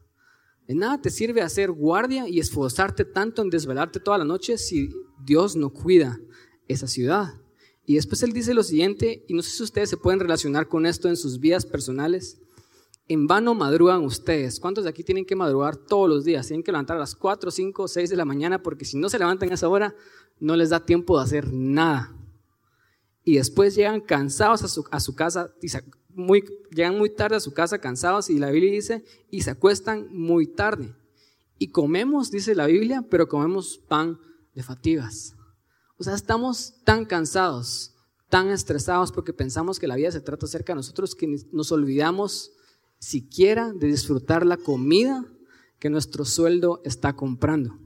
[0.70, 4.92] De nada te sirve hacer guardia y esforzarte tanto en desvelarte toda la noche si
[5.26, 6.20] Dios no cuida
[6.68, 7.42] esa ciudad.
[7.88, 10.86] Y después él dice lo siguiente, y no sé si ustedes se pueden relacionar con
[10.86, 12.40] esto en sus vidas personales.
[13.08, 14.60] En vano madrugan ustedes.
[14.60, 16.46] ¿Cuántos de aquí tienen que madrugar todos los días?
[16.46, 19.18] Tienen que levantar a las 4, 5, 6 de la mañana porque si no se
[19.18, 19.96] levantan a esa hora
[20.40, 22.16] no les da tiempo de hacer nada.
[23.24, 25.52] Y después llegan cansados a su, a su casa,
[26.10, 30.08] muy, llegan muy tarde a su casa cansados y la Biblia dice, y se acuestan
[30.12, 30.96] muy tarde.
[31.58, 34.20] Y comemos, dice la Biblia, pero comemos pan
[34.56, 35.36] de fatigas.
[35.98, 37.94] O sea, estamos tan cansados,
[38.30, 42.52] tan estresados porque pensamos que la vida se trata acerca de nosotros que nos olvidamos
[43.00, 45.26] siquiera de disfrutar la comida
[45.80, 47.78] que nuestro sueldo está comprando.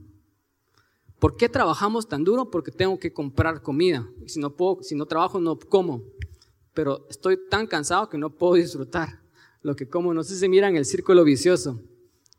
[1.18, 2.50] ¿Por qué trabajamos tan duro?
[2.50, 4.06] Porque tengo que comprar comida.
[4.26, 6.02] Si no, puedo, si no trabajo, no como.
[6.74, 9.22] Pero estoy tan cansado que no puedo disfrutar
[9.62, 10.12] lo que como.
[10.12, 11.80] No sé si miran el círculo vicioso.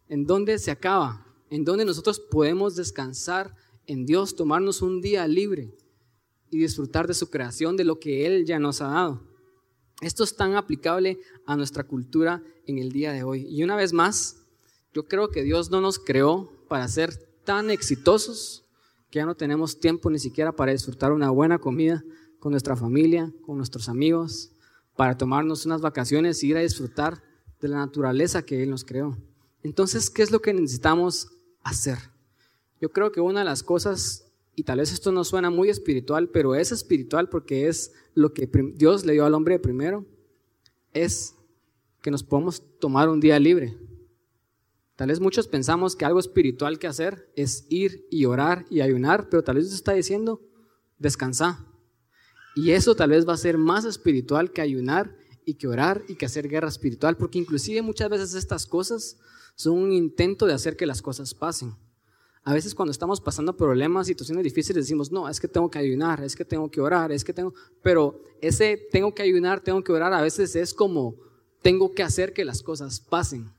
[0.08, 1.26] ¿En dónde se acaba?
[1.50, 3.56] ¿En dónde nosotros podemos descansar
[3.88, 5.74] en Dios, tomarnos un día libre
[6.50, 9.24] y disfrutar de su creación, de lo que Él ya nos ha dado.
[10.02, 13.46] Esto es tan aplicable a nuestra cultura en el día de hoy.
[13.50, 14.38] Y una vez más,
[14.94, 18.66] yo creo que Dios no nos creó para ser tan exitosos
[19.10, 22.04] que ya no tenemos tiempo ni siquiera para disfrutar una buena comida
[22.46, 24.52] con nuestra familia, con nuestros amigos,
[24.96, 27.24] para tomarnos unas vacaciones y ir a disfrutar
[27.60, 29.18] de la naturaleza que Él nos creó.
[29.64, 31.32] Entonces, ¿qué es lo que necesitamos
[31.64, 31.98] hacer?
[32.80, 36.30] Yo creo que una de las cosas, y tal vez esto no suena muy espiritual,
[36.30, 40.06] pero es espiritual porque es lo que Dios le dio al hombre primero,
[40.94, 41.34] es
[42.04, 43.76] que nos podemos tomar un día libre.
[44.96, 49.30] Tal vez muchos pensamos que algo espiritual que hacer es ir y orar y ayunar,
[49.30, 50.44] pero tal vez Dios está diciendo,
[51.00, 51.72] descansa.
[52.56, 55.16] Y eso tal vez va a ser más espiritual que ayunar
[55.46, 59.18] y que orar y que hacer guerra espiritual, porque inclusive muchas veces estas cosas
[59.56, 61.76] son un intento de hacer que las cosas pasen.
[62.44, 66.24] A veces cuando estamos pasando problemas, situaciones difíciles, decimos, no, es que tengo que ayunar,
[66.24, 67.54] es que tengo que orar, es que tengo...
[67.82, 71.16] Pero ese tengo que ayunar, tengo que orar, a veces es como,
[71.62, 73.52] tengo que hacer que las cosas pasen.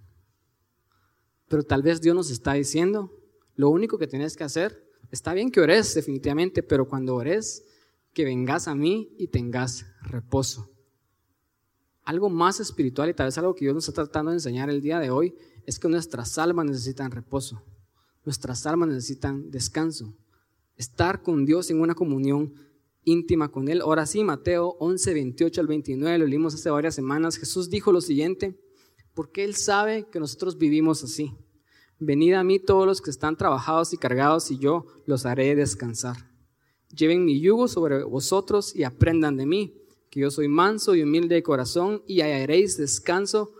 [1.48, 3.12] Pero tal vez Dios nos está diciendo,
[3.56, 7.64] lo único que tienes que hacer, está bien que ores definitivamente, pero cuando ores,
[8.16, 10.70] que vengas a mí y tengas reposo.
[12.02, 14.80] Algo más espiritual y tal vez algo que Dios nos está tratando de enseñar el
[14.80, 15.34] día de hoy
[15.66, 17.62] es que nuestras almas necesitan reposo.
[18.24, 20.16] Nuestras almas necesitan descanso.
[20.76, 22.54] Estar con Dios en una comunión
[23.04, 23.82] íntima con Él.
[23.82, 27.36] Ahora sí, Mateo 11, 28 al 29, lo leímos hace varias semanas.
[27.36, 28.58] Jesús dijo lo siguiente,
[29.12, 31.36] porque Él sabe que nosotros vivimos así.
[31.98, 36.34] Venid a mí todos los que están trabajados y cargados y yo los haré descansar.
[36.96, 39.74] Lleven mi yugo sobre vosotros y aprendan de mí,
[40.10, 43.52] que yo soy manso y humilde de corazón y hallaréis descanso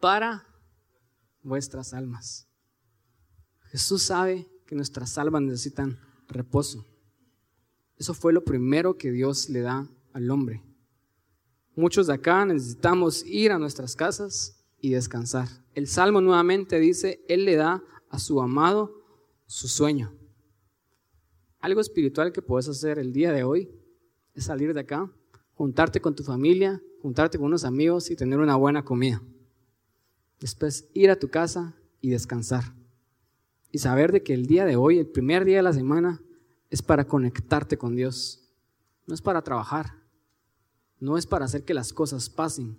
[0.00, 0.46] para
[1.42, 2.48] vuestras almas.
[3.70, 6.84] Jesús sabe que nuestras almas necesitan reposo.
[7.96, 10.62] Eso fue lo primero que Dios le da al hombre.
[11.76, 15.48] Muchos de acá necesitamos ir a nuestras casas y descansar.
[15.74, 18.92] El Salmo nuevamente dice, Él le da a su amado
[19.46, 20.12] su sueño.
[21.62, 23.70] Algo espiritual que puedes hacer el día de hoy
[24.34, 25.08] es salir de acá,
[25.54, 29.22] juntarte con tu familia, juntarte con unos amigos y tener una buena comida.
[30.40, 32.74] Después ir a tu casa y descansar
[33.70, 36.20] y saber de que el día de hoy, el primer día de la semana,
[36.68, 38.52] es para conectarte con Dios.
[39.06, 40.02] No es para trabajar,
[40.98, 42.76] no es para hacer que las cosas pasen,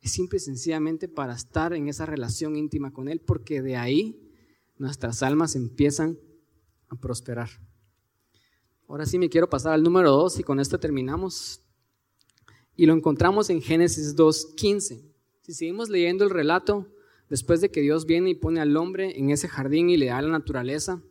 [0.00, 4.32] es simple y sencillamente para estar en esa relación íntima con Él, porque de ahí
[4.78, 6.18] nuestras almas empiezan
[6.88, 7.50] a prosperar.
[8.88, 11.60] Ahora sí me quiero pasar al número 2 y con esto terminamos.
[12.76, 15.02] Y lo encontramos en Génesis 2.15.
[15.42, 16.86] Si seguimos leyendo el relato,
[17.28, 20.22] después de que Dios viene y pone al hombre en ese jardín y le da
[20.22, 21.02] la naturaleza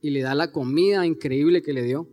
[0.00, 2.08] y le da la comida increíble que le dio,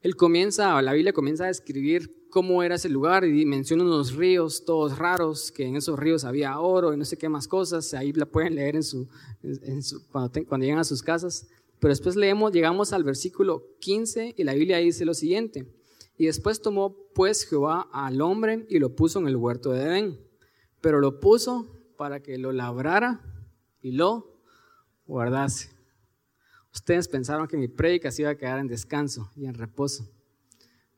[0.00, 4.64] él comienza, la Biblia comienza a describir cómo era ese lugar y menciona unos ríos
[4.64, 8.12] todos raros, que en esos ríos había oro y no sé qué más cosas, ahí
[8.12, 9.08] la pueden leer en su,
[10.10, 11.48] cuando, cuando llegan a sus casas.
[11.80, 15.66] Pero después leemos, llegamos al versículo 15 y la Biblia dice lo siguiente,
[16.16, 20.20] y después tomó pues Jehová al hombre y lo puso en el huerto de Edén,
[20.80, 23.20] pero lo puso para que lo labrara
[23.80, 24.40] y lo
[25.06, 25.70] guardase.
[26.74, 30.08] Ustedes pensaron que mi prédica se iba a quedar en descanso y en reposo.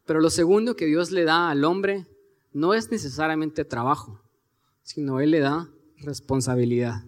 [0.05, 2.07] Pero lo segundo que Dios le da al hombre
[2.53, 4.21] no es necesariamente trabajo,
[4.83, 7.05] sino Él le da responsabilidad.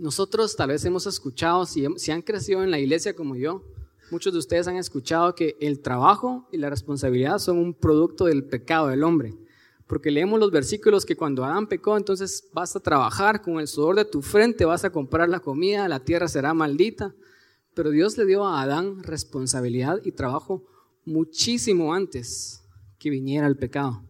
[0.00, 3.62] Nosotros tal vez hemos escuchado, si, han crecido en la iglesia como yo,
[4.10, 8.44] muchos de ustedes han escuchado que el trabajo y la responsabilidad son un producto del
[8.44, 9.36] pecado del hombre.
[9.86, 13.96] Porque leemos los versículos que cuando Adán pecó, entonces vas a trabajar con el sudor
[13.96, 17.14] de tu frente, vas a comprar la comida, la tierra será maldita.
[17.74, 20.64] Pero Dios le dio a Adán responsabilidad y trabajo
[21.04, 22.64] muchísimo antes
[22.98, 24.02] que viniera el pecado.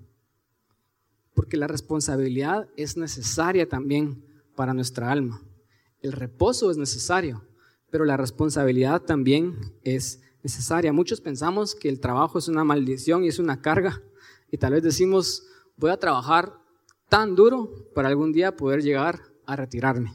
[1.35, 4.25] Porque la responsabilidad es necesaria también
[4.55, 5.43] para nuestra alma.
[6.03, 7.45] El reposo es necesario,
[7.91, 10.93] pero la responsabilidad también es necesaria.
[10.93, 14.03] Muchos pensamos que el trabajo es una maldición y es una carga
[14.51, 15.45] y tal vez decimos,
[15.77, 16.55] voy a trabajar
[17.09, 20.13] tan duro para algún día poder llegar a retirarme,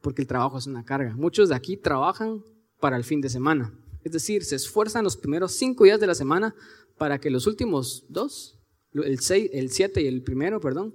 [0.00, 1.14] porque el trabajo es una carga.
[1.16, 2.42] Muchos de aquí trabajan
[2.80, 3.72] para el fin de semana,
[4.04, 6.54] es decir, se esfuerzan los primeros cinco días de la semana
[6.96, 8.58] para que los últimos dos,
[8.92, 10.94] el, seis, el siete y el primero, perdón,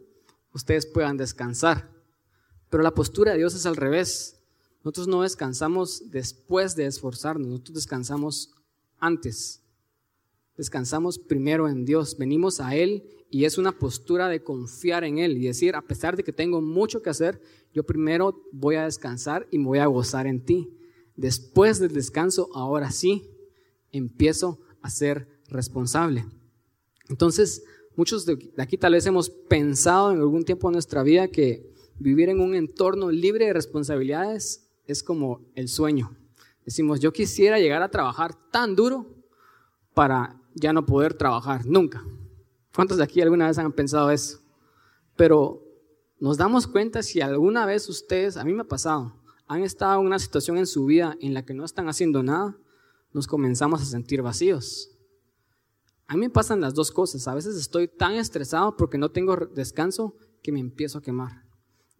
[0.54, 1.93] ustedes puedan descansar.
[2.74, 4.40] Pero la postura de Dios es al revés.
[4.84, 8.50] Nosotros no descansamos después de esforzarnos, nosotros descansamos
[8.98, 9.62] antes.
[10.58, 15.38] Descansamos primero en Dios, venimos a Él y es una postura de confiar en Él
[15.38, 17.40] y decir, a pesar de que tengo mucho que hacer,
[17.76, 20.76] yo primero voy a descansar y me voy a gozar en ti.
[21.16, 23.30] Después del descanso, ahora sí,
[23.92, 26.26] empiezo a ser responsable.
[27.08, 31.72] Entonces, muchos de aquí tal vez hemos pensado en algún tiempo de nuestra vida que
[32.00, 36.16] vivir en un entorno libre de responsabilidades es como el sueño.
[36.66, 39.16] Decimos, yo quisiera llegar a trabajar tan duro
[39.94, 42.04] para ya no poder trabajar nunca.
[42.76, 44.40] ¿Cuántos de aquí alguna vez han pensado eso?
[45.16, 45.64] Pero
[46.20, 49.16] nos damos cuenta si alguna vez ustedes, a mí me ha pasado,
[49.48, 52.58] han estado en una situación en su vida en la que no están haciendo nada,
[53.12, 54.90] nos comenzamos a sentir vacíos.
[56.08, 57.28] A mí me pasan las dos cosas.
[57.28, 61.43] A veces estoy tan estresado porque no tengo descanso que me empiezo a quemar.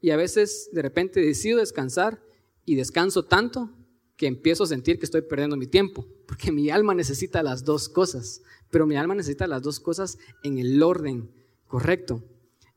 [0.04, 2.22] Y a veces de repente decido descansar
[2.66, 3.70] y descanso tanto
[4.18, 7.88] que empiezo a sentir que estoy perdiendo mi tiempo, porque mi alma necesita las dos
[7.88, 11.32] cosas, pero mi alma necesita las dos cosas en el orden
[11.68, 12.22] correcto.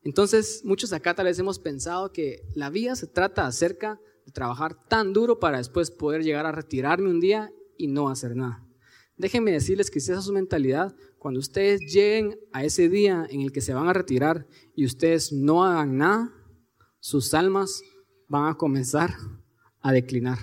[0.03, 4.87] Entonces, muchos acá tal vez hemos pensado que la vida se trata acerca de trabajar
[4.87, 8.65] tan duro para después poder llegar a retirarme un día y no hacer nada.
[9.17, 13.41] Déjenme decirles que si esa es su mentalidad, cuando ustedes lleguen a ese día en
[13.41, 16.33] el que se van a retirar y ustedes no hagan nada,
[16.99, 17.81] sus almas
[18.27, 19.15] van a comenzar
[19.81, 20.37] a declinar.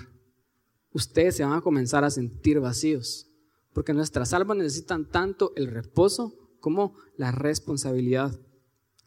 [0.91, 3.27] Ustedes se van a comenzar a sentir vacíos,
[3.73, 8.39] porque nuestras almas necesitan tanto el reposo como la responsabilidad.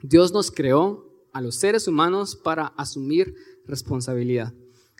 [0.02, 3.34] Dios nos creó a los seres humanos para asumir
[3.66, 4.54] responsabilidad.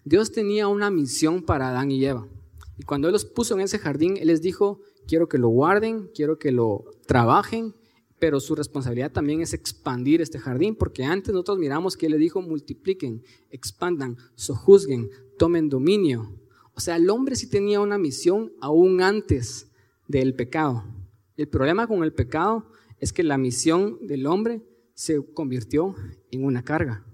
[0.05, 2.27] Dios tenía una misión para Adán y Eva.
[2.79, 6.11] Y cuando Él los puso en ese jardín, Él les dijo, quiero que lo guarden,
[6.15, 7.75] quiero que lo trabajen
[8.19, 12.19] pero su responsabilidad también es expandir este jardín, porque antes nosotros miramos que él le
[12.19, 16.35] dijo multipliquen, expandan, sojuzguen, tomen dominio.
[16.75, 19.71] O sea, el hombre sí tenía una misión aún antes
[20.07, 20.85] del pecado.
[21.37, 22.67] El problema con el pecado
[22.99, 24.63] es que la misión del hombre
[24.95, 25.95] se convirtió
[26.31, 27.05] en una carga.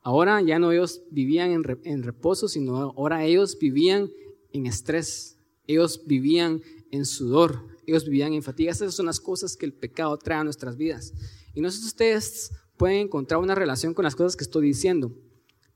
[0.00, 1.50] Ahora ya no ellos vivían
[1.84, 4.10] en, reposo, sino ahora ellos vivían
[4.52, 5.33] en estrés,
[5.66, 8.72] ellos vivían en sudor, ellos vivían en fatiga.
[8.72, 11.12] Esas son las cosas que el pecado trae a nuestras vidas.
[11.54, 15.12] Y no sé si ustedes pueden encontrar una relación con las cosas que estoy diciendo,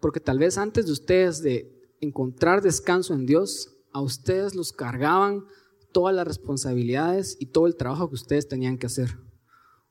[0.00, 5.44] porque tal vez antes de ustedes de encontrar descanso en Dios, a ustedes los cargaban
[5.92, 9.16] todas las responsabilidades y todo el trabajo que ustedes tenían que hacer.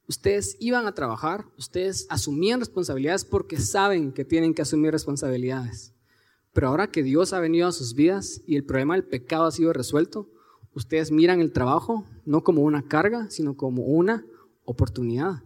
[0.07, 5.93] Ustedes iban a trabajar, ustedes asumían responsabilidades porque saben que tienen que asumir responsabilidades.
[6.57, 9.51] Pero ahora que Dios ha venido a sus vidas y el problema del pecado ha
[9.51, 10.27] sido resuelto,
[10.73, 14.25] ustedes miran el trabajo no como una carga, sino como una
[14.65, 15.43] oportunidad.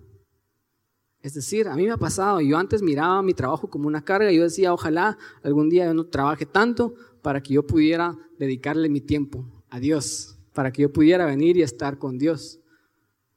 [1.22, 4.32] Es decir, a mí me ha pasado, yo antes miraba mi trabajo como una carga
[4.32, 9.02] yo decía, ojalá algún día yo no trabaje tanto para que yo pudiera dedicarle mi
[9.02, 12.62] tiempo a Dios, para que yo pudiera venir y estar con Dios.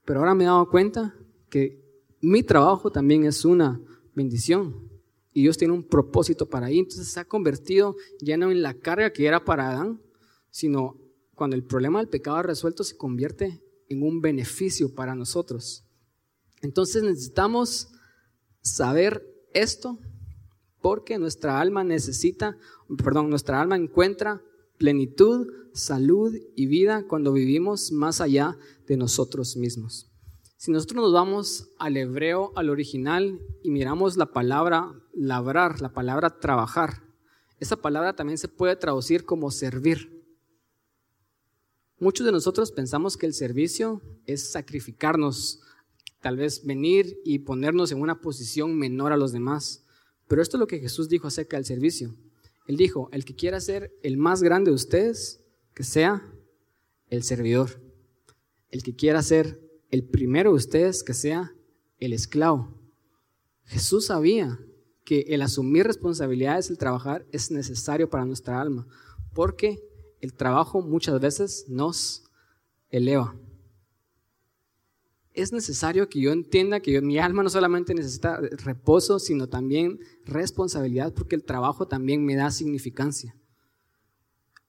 [0.04, 1.16] Pero ahora me he dado cuenta
[1.50, 1.82] que
[2.20, 3.80] mi trabajo también es una
[4.14, 4.83] bendición
[5.34, 6.78] y Dios tiene un propósito para ahí.
[6.78, 10.00] Entonces se ha convertido ya no en la carga que era para Adán,
[10.48, 10.96] sino
[11.34, 15.84] cuando el problema del pecado resuelto se convierte en un beneficio para nosotros.
[16.62, 17.88] Entonces necesitamos
[18.62, 19.98] saber esto
[20.80, 22.56] porque nuestra alma necesita,
[23.02, 24.40] perdón, nuestra alma encuentra
[24.78, 28.56] plenitud, salud y vida cuando vivimos más allá
[28.86, 30.13] de nosotros mismos.
[30.56, 36.38] Si nosotros nos vamos al hebreo, al original, y miramos la palabra labrar, la palabra
[36.40, 37.02] trabajar,
[37.60, 40.22] esa palabra también se puede traducir como servir.
[41.98, 45.60] Muchos de nosotros pensamos que el servicio es sacrificarnos,
[46.20, 49.84] tal vez venir y ponernos en una posición menor a los demás.
[50.26, 52.14] Pero esto es lo que Jesús dijo acerca del servicio.
[52.66, 55.44] Él dijo, el que quiera ser el más grande de ustedes,
[55.74, 56.30] que sea
[57.08, 57.80] el servidor.
[58.70, 59.63] El que quiera ser
[59.94, 61.54] el primero de ustedes, que sea
[61.98, 62.68] el esclavo.
[63.62, 64.58] Jesús sabía
[65.04, 68.88] que el asumir responsabilidades, el trabajar, es necesario para nuestra alma,
[69.32, 69.78] porque
[70.20, 72.24] el trabajo muchas veces nos
[72.90, 73.38] eleva.
[75.32, 81.14] Es necesario que yo entienda que mi alma no solamente necesita reposo, sino también responsabilidad,
[81.14, 83.36] porque el trabajo también me da significancia.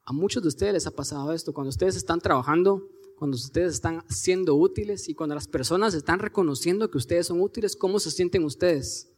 [0.03, 4.03] A muchos de ustedes les ha pasado esto, cuando ustedes están trabajando, cuando ustedes están
[4.09, 8.43] siendo útiles y cuando las personas están reconociendo que ustedes son útiles, ¿cómo se sienten
[8.43, 9.09] ustedes?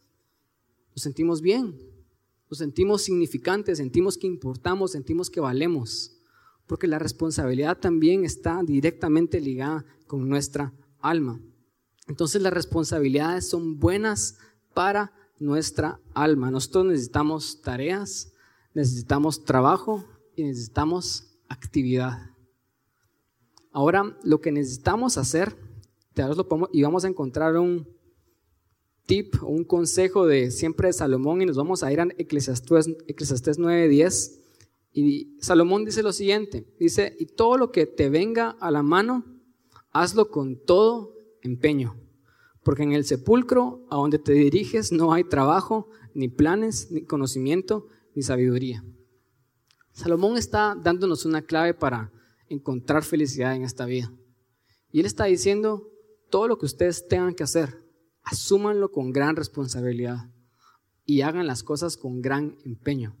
[0.94, 1.78] Nos sentimos bien,
[2.48, 6.16] nos sentimos significantes, sentimos que importamos, sentimos que valemos,
[6.66, 11.40] porque la responsabilidad también está directamente ligada con nuestra alma.
[12.06, 14.38] Entonces las responsabilidades son buenas
[14.74, 16.50] para nuestra alma.
[16.50, 18.32] Nosotros necesitamos tareas,
[18.74, 20.04] necesitamos trabajo
[20.36, 22.37] y necesitamos actividad.
[23.78, 25.54] Ahora, lo que necesitamos hacer,
[26.72, 27.86] y vamos a encontrar un
[29.06, 33.56] tip un consejo de siempre de Salomón y nos vamos a ir a Eclesiastés, Eclesiastés
[33.56, 34.40] 9:10.
[34.92, 39.24] Y Salomón dice lo siguiente, dice, y todo lo que te venga a la mano,
[39.92, 41.94] hazlo con todo empeño,
[42.64, 47.86] porque en el sepulcro a donde te diriges no hay trabajo, ni planes, ni conocimiento,
[48.16, 48.84] ni sabiduría.
[49.92, 52.10] Salomón está dándonos una clave para
[52.48, 54.12] encontrar felicidad en esta vida.
[54.90, 55.90] Y él está diciendo,
[56.30, 57.82] todo lo que ustedes tengan que hacer,
[58.22, 60.30] asúmanlo con gran responsabilidad
[61.04, 63.16] y hagan las cosas con gran empeño.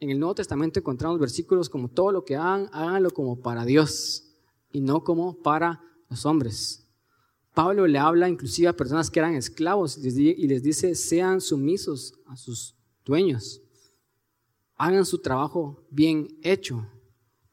[0.00, 4.34] En el Nuevo Testamento encontramos versículos como todo lo que hagan, háganlo como para Dios
[4.72, 6.86] y no como para los hombres.
[7.54, 12.36] Pablo le habla inclusive a personas que eran esclavos y les dice, sean sumisos a
[12.36, 12.74] sus
[13.04, 13.62] dueños,
[14.76, 16.86] hagan su trabajo bien hecho,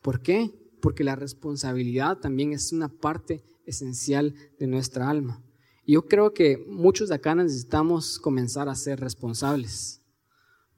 [0.01, 0.51] ¿Por qué?
[0.81, 5.43] Porque la responsabilidad también es una parte esencial de nuestra alma.
[5.85, 10.01] Y yo creo que muchos de acá necesitamos comenzar a ser responsables.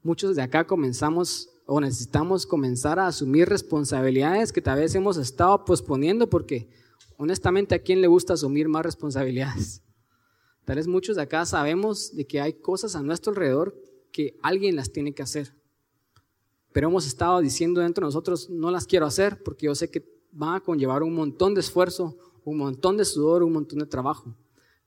[0.02, 5.64] Muchos de acá comenzamos o necesitamos comenzar a asumir responsabilidades que tal vez hemos estado
[5.64, 6.68] posponiendo porque
[7.16, 9.82] honestamente a quién le gusta asumir más responsabilidades.
[10.66, 13.74] Tal vez muchos de acá sabemos de que hay cosas a nuestro alrededor
[14.12, 15.54] que alguien las tiene que hacer
[16.74, 20.04] pero hemos estado diciendo dentro de nosotros, no las quiero hacer porque yo sé que
[20.34, 24.36] va a conllevar un montón de esfuerzo, un montón de sudor, un montón de trabajo.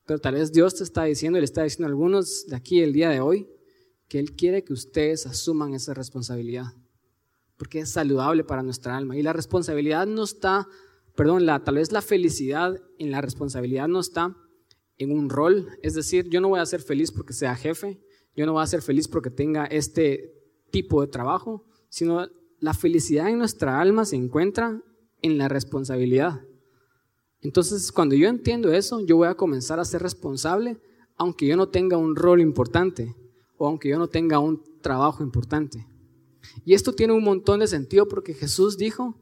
[0.05, 2.91] Pero tal vez Dios te está diciendo le está diciendo a algunos de aquí el
[2.91, 3.47] día de hoy
[4.09, 6.73] que Él quiere que ustedes asuman esa responsabilidad,
[7.55, 9.15] porque es saludable para nuestra alma.
[9.15, 10.67] Y la responsabilidad no está,
[11.15, 14.35] perdón, la, tal vez la felicidad en la responsabilidad no está
[14.97, 17.97] en un rol, es decir, yo no voy a ser feliz porque sea jefe,
[18.35, 20.33] yo no voy a ser feliz porque tenga este
[20.69, 22.27] tipo de trabajo, sino
[22.59, 24.81] la felicidad en nuestra alma se encuentra
[25.21, 26.41] en la responsabilidad.
[27.41, 30.79] Entonces, cuando yo entiendo eso, yo voy a comenzar a ser responsable,
[31.15, 33.15] aunque yo no tenga un rol importante
[33.57, 35.85] o aunque yo no tenga un trabajo importante.
[36.65, 39.15] Y esto tiene un montón de sentido porque Jesús dijo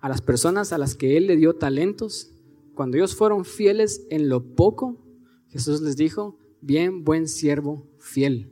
[0.00, 2.30] a las personas a las que Él le dio talentos,
[2.74, 4.98] cuando ellos fueron fieles en lo poco,
[5.48, 8.50] Jesús les dijo, bien, buen siervo, fiel.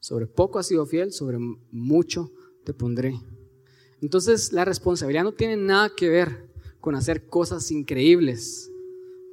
[0.00, 1.38] Sobre poco has sido fiel, sobre
[1.70, 2.32] mucho
[2.64, 3.20] te pondré.
[4.00, 6.48] Entonces la responsabilidad no tiene nada que ver
[6.80, 8.70] con hacer cosas increíbles,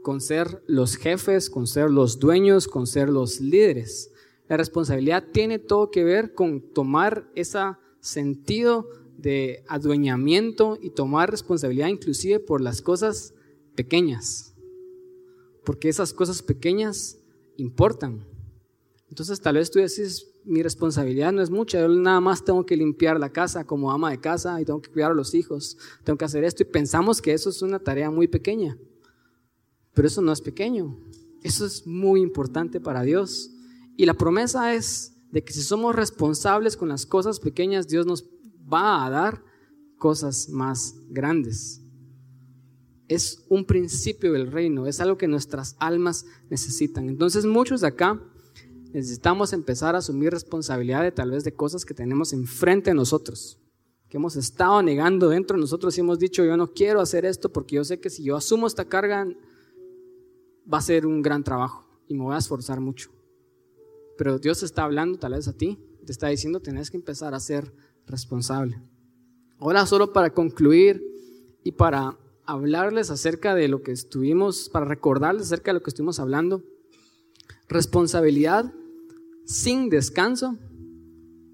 [0.01, 4.11] con ser los jefes, con ser los dueños, con ser los líderes.
[4.47, 7.59] La responsabilidad tiene todo que ver con tomar ese
[7.99, 13.33] sentido de adueñamiento y tomar responsabilidad inclusive por las cosas
[13.75, 14.55] pequeñas.
[15.63, 17.19] Porque esas cosas pequeñas
[17.57, 18.25] importan.
[19.09, 22.75] Entonces tal vez tú decís, mi responsabilidad no es mucha, yo nada más tengo que
[22.75, 26.17] limpiar la casa como ama de casa y tengo que cuidar a los hijos, tengo
[26.17, 28.77] que hacer esto y pensamos que eso es una tarea muy pequeña,
[29.93, 30.97] pero eso no es pequeño,
[31.43, 33.51] eso es muy importante para Dios.
[33.97, 38.25] Y la promesa es de que si somos responsables con las cosas pequeñas, Dios nos
[38.71, 39.43] va a dar
[39.97, 41.81] cosas más grandes.
[43.07, 47.09] Es un principio del reino, es algo que nuestras almas necesitan.
[47.09, 48.21] Entonces muchos de acá
[48.93, 53.59] necesitamos empezar a asumir responsabilidad de tal vez de cosas que tenemos enfrente de nosotros,
[54.09, 57.51] que hemos estado negando dentro de nosotros y hemos dicho, yo no quiero hacer esto
[57.51, 59.27] porque yo sé que si yo asumo esta carga
[60.71, 63.09] va a ser un gran trabajo y me voy a esforzar mucho.
[64.17, 67.39] Pero Dios está hablando tal vez a ti, te está diciendo, tenés que empezar a
[67.39, 67.73] ser
[68.05, 68.81] responsable.
[69.57, 71.01] Ahora solo para concluir
[71.63, 76.19] y para hablarles acerca de lo que estuvimos, para recordarles acerca de lo que estuvimos
[76.19, 76.63] hablando,
[77.69, 78.73] responsabilidad
[79.45, 80.57] sin descanso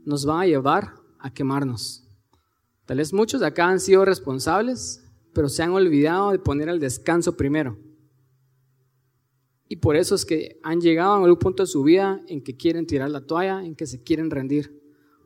[0.06, 2.08] nos va a llevar a quemarnos.
[2.86, 6.80] Tal vez muchos de acá han sido responsables, pero se han olvidado de poner el
[6.80, 7.78] descanso primero.
[9.70, 12.56] Y por eso es que han llegado a algún punto de su vida en que
[12.56, 14.82] quieren tirar la toalla, en que se quieren rendir.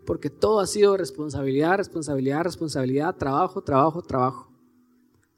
[0.06, 4.52] Porque todo ha sido responsabilidad, responsabilidad, responsabilidad, trabajo, trabajo, trabajo.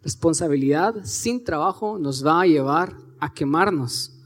[0.01, 4.17] Responsabilidad sin trabajo nos va a llevar a quemarnos.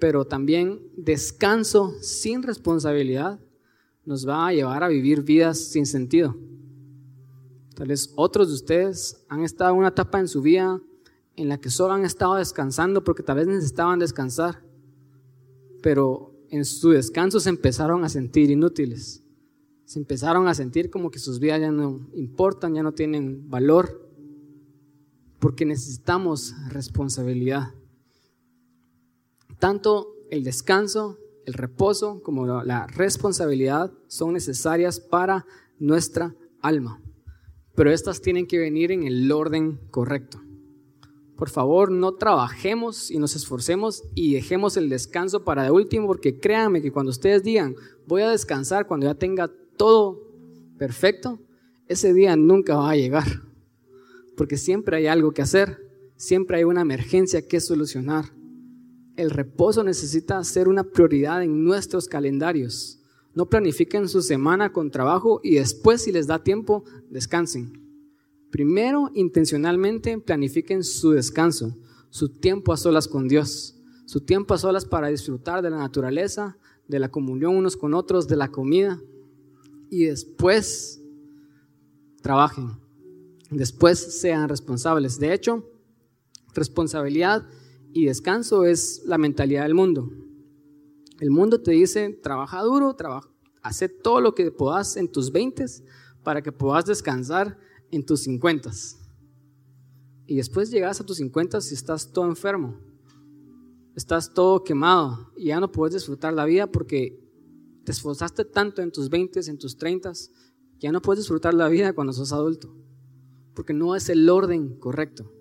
[0.00, 3.38] Pero también descanso sin responsabilidad
[4.04, 6.36] nos va a llevar a vivir vidas sin sentido.
[7.74, 10.80] Tal vez otros de ustedes han estado en una etapa en su vida
[11.36, 14.62] en la que solo han estado descansando porque tal vez necesitaban descansar,
[15.82, 19.22] pero en su descanso se empezaron a sentir inútiles.
[19.84, 24.10] Se empezaron a sentir como que sus vidas ya no importan, ya no tienen valor,
[25.38, 27.74] porque necesitamos responsabilidad.
[29.60, 35.46] Tanto el descanso, el reposo como la responsabilidad son necesarias para
[35.78, 37.00] nuestra alma
[37.80, 40.38] pero estas tienen que venir en el orden correcto.
[41.34, 46.38] Por favor, no trabajemos y nos esforcemos y dejemos el descanso para de último, porque
[46.38, 47.74] créanme que cuando ustedes digan,
[48.06, 50.20] voy a descansar cuando ya tenga todo
[50.76, 51.40] perfecto,
[51.86, 53.24] ese día nunca va a llegar,
[54.36, 55.78] porque siempre hay algo que hacer,
[56.16, 58.26] siempre hay una emergencia que solucionar.
[59.16, 63.00] El reposo necesita ser una prioridad en nuestros calendarios.
[63.34, 67.72] No planifiquen su semana con trabajo y después, si les da tiempo, descansen.
[68.50, 71.76] Primero, intencionalmente planifiquen su descanso,
[72.08, 76.56] su tiempo a solas con Dios, su tiempo a solas para disfrutar de la naturaleza,
[76.88, 79.00] de la comunión unos con otros, de la comida.
[79.88, 81.00] Y después,
[82.20, 82.70] trabajen.
[83.50, 85.18] Después sean responsables.
[85.18, 85.64] De hecho,
[86.54, 87.46] responsabilidad
[87.92, 90.10] y descanso es la mentalidad del mundo.
[91.18, 93.28] El mundo te dice, trabaja duro, trabaja,
[93.62, 95.66] hace todo lo que puedas en tus 20
[96.22, 97.58] para que puedas descansar
[97.90, 98.70] en tus 50.
[100.26, 102.78] Y después llegas a tus 50 y estás todo enfermo,
[103.94, 107.20] estás todo quemado y ya no puedes disfrutar la vida porque
[107.84, 111.68] te esforzaste tanto en tus 20, en tus 30, que ya no puedes disfrutar la
[111.68, 112.72] vida cuando sos adulto,
[113.54, 115.32] porque no es el orden correcto.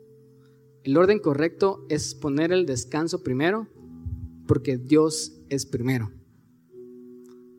[0.83, 3.67] El orden correcto es poner el descanso primero,
[4.47, 6.11] porque Dios es primero.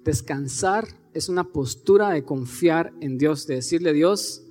[0.04, 4.46] Descansar es una postura de confiar en Dios, de decirle, Dios,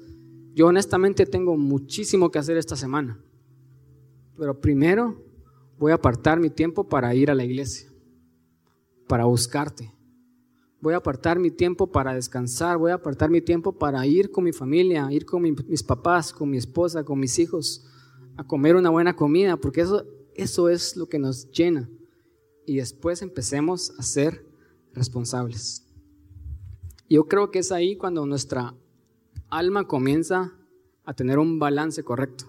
[0.54, 3.20] yo honestamente tengo muchísimo que hacer esta semana,
[4.38, 5.24] pero primero
[5.78, 7.90] voy a apartar mi tiempo para ir a la iglesia,
[9.08, 9.92] para buscarte.
[10.82, 14.44] Voy a apartar mi tiempo para descansar, voy a apartar mi tiempo para ir con
[14.44, 17.86] mi familia, ir con mis papás, con mi esposa, con mis hijos,
[18.40, 21.90] a comer una buena comida, porque eso, eso es lo que nos llena
[22.66, 24.46] y después empecemos a ser
[24.94, 25.86] responsables.
[27.10, 28.74] Yo creo que es ahí cuando nuestra
[29.50, 30.54] alma comienza
[31.04, 32.46] a tener un balance correcto.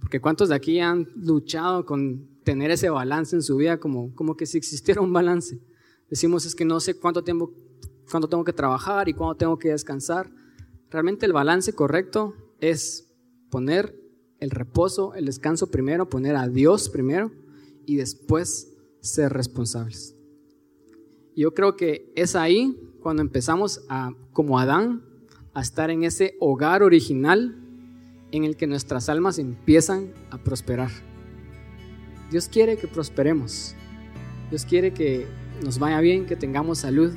[0.00, 4.36] Porque ¿cuántos de aquí han luchado con tener ese balance en su vida como, como
[4.36, 5.60] que si existiera un balance?
[6.10, 7.52] Decimos es que no sé cuánto tiempo,
[8.10, 10.32] cuánto tengo que trabajar y cuándo tengo que descansar.
[10.90, 13.08] Realmente el balance correcto es
[13.50, 14.01] poner
[14.42, 17.30] el reposo, el descanso primero, poner a Dios primero
[17.86, 20.16] y después ser responsables.
[21.36, 25.04] Yo creo que es ahí cuando empezamos a, como Adán,
[25.54, 27.56] a estar en ese hogar original
[28.32, 30.90] en el que nuestras almas empiezan a prosperar.
[32.32, 33.76] Dios quiere que prosperemos.
[34.50, 35.24] Dios quiere que
[35.62, 37.12] nos vaya bien, que tengamos salud,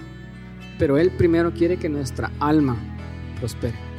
[0.77, 2.77] pero Él primero quiere que nuestra alma
[3.39, 3.94] prospere.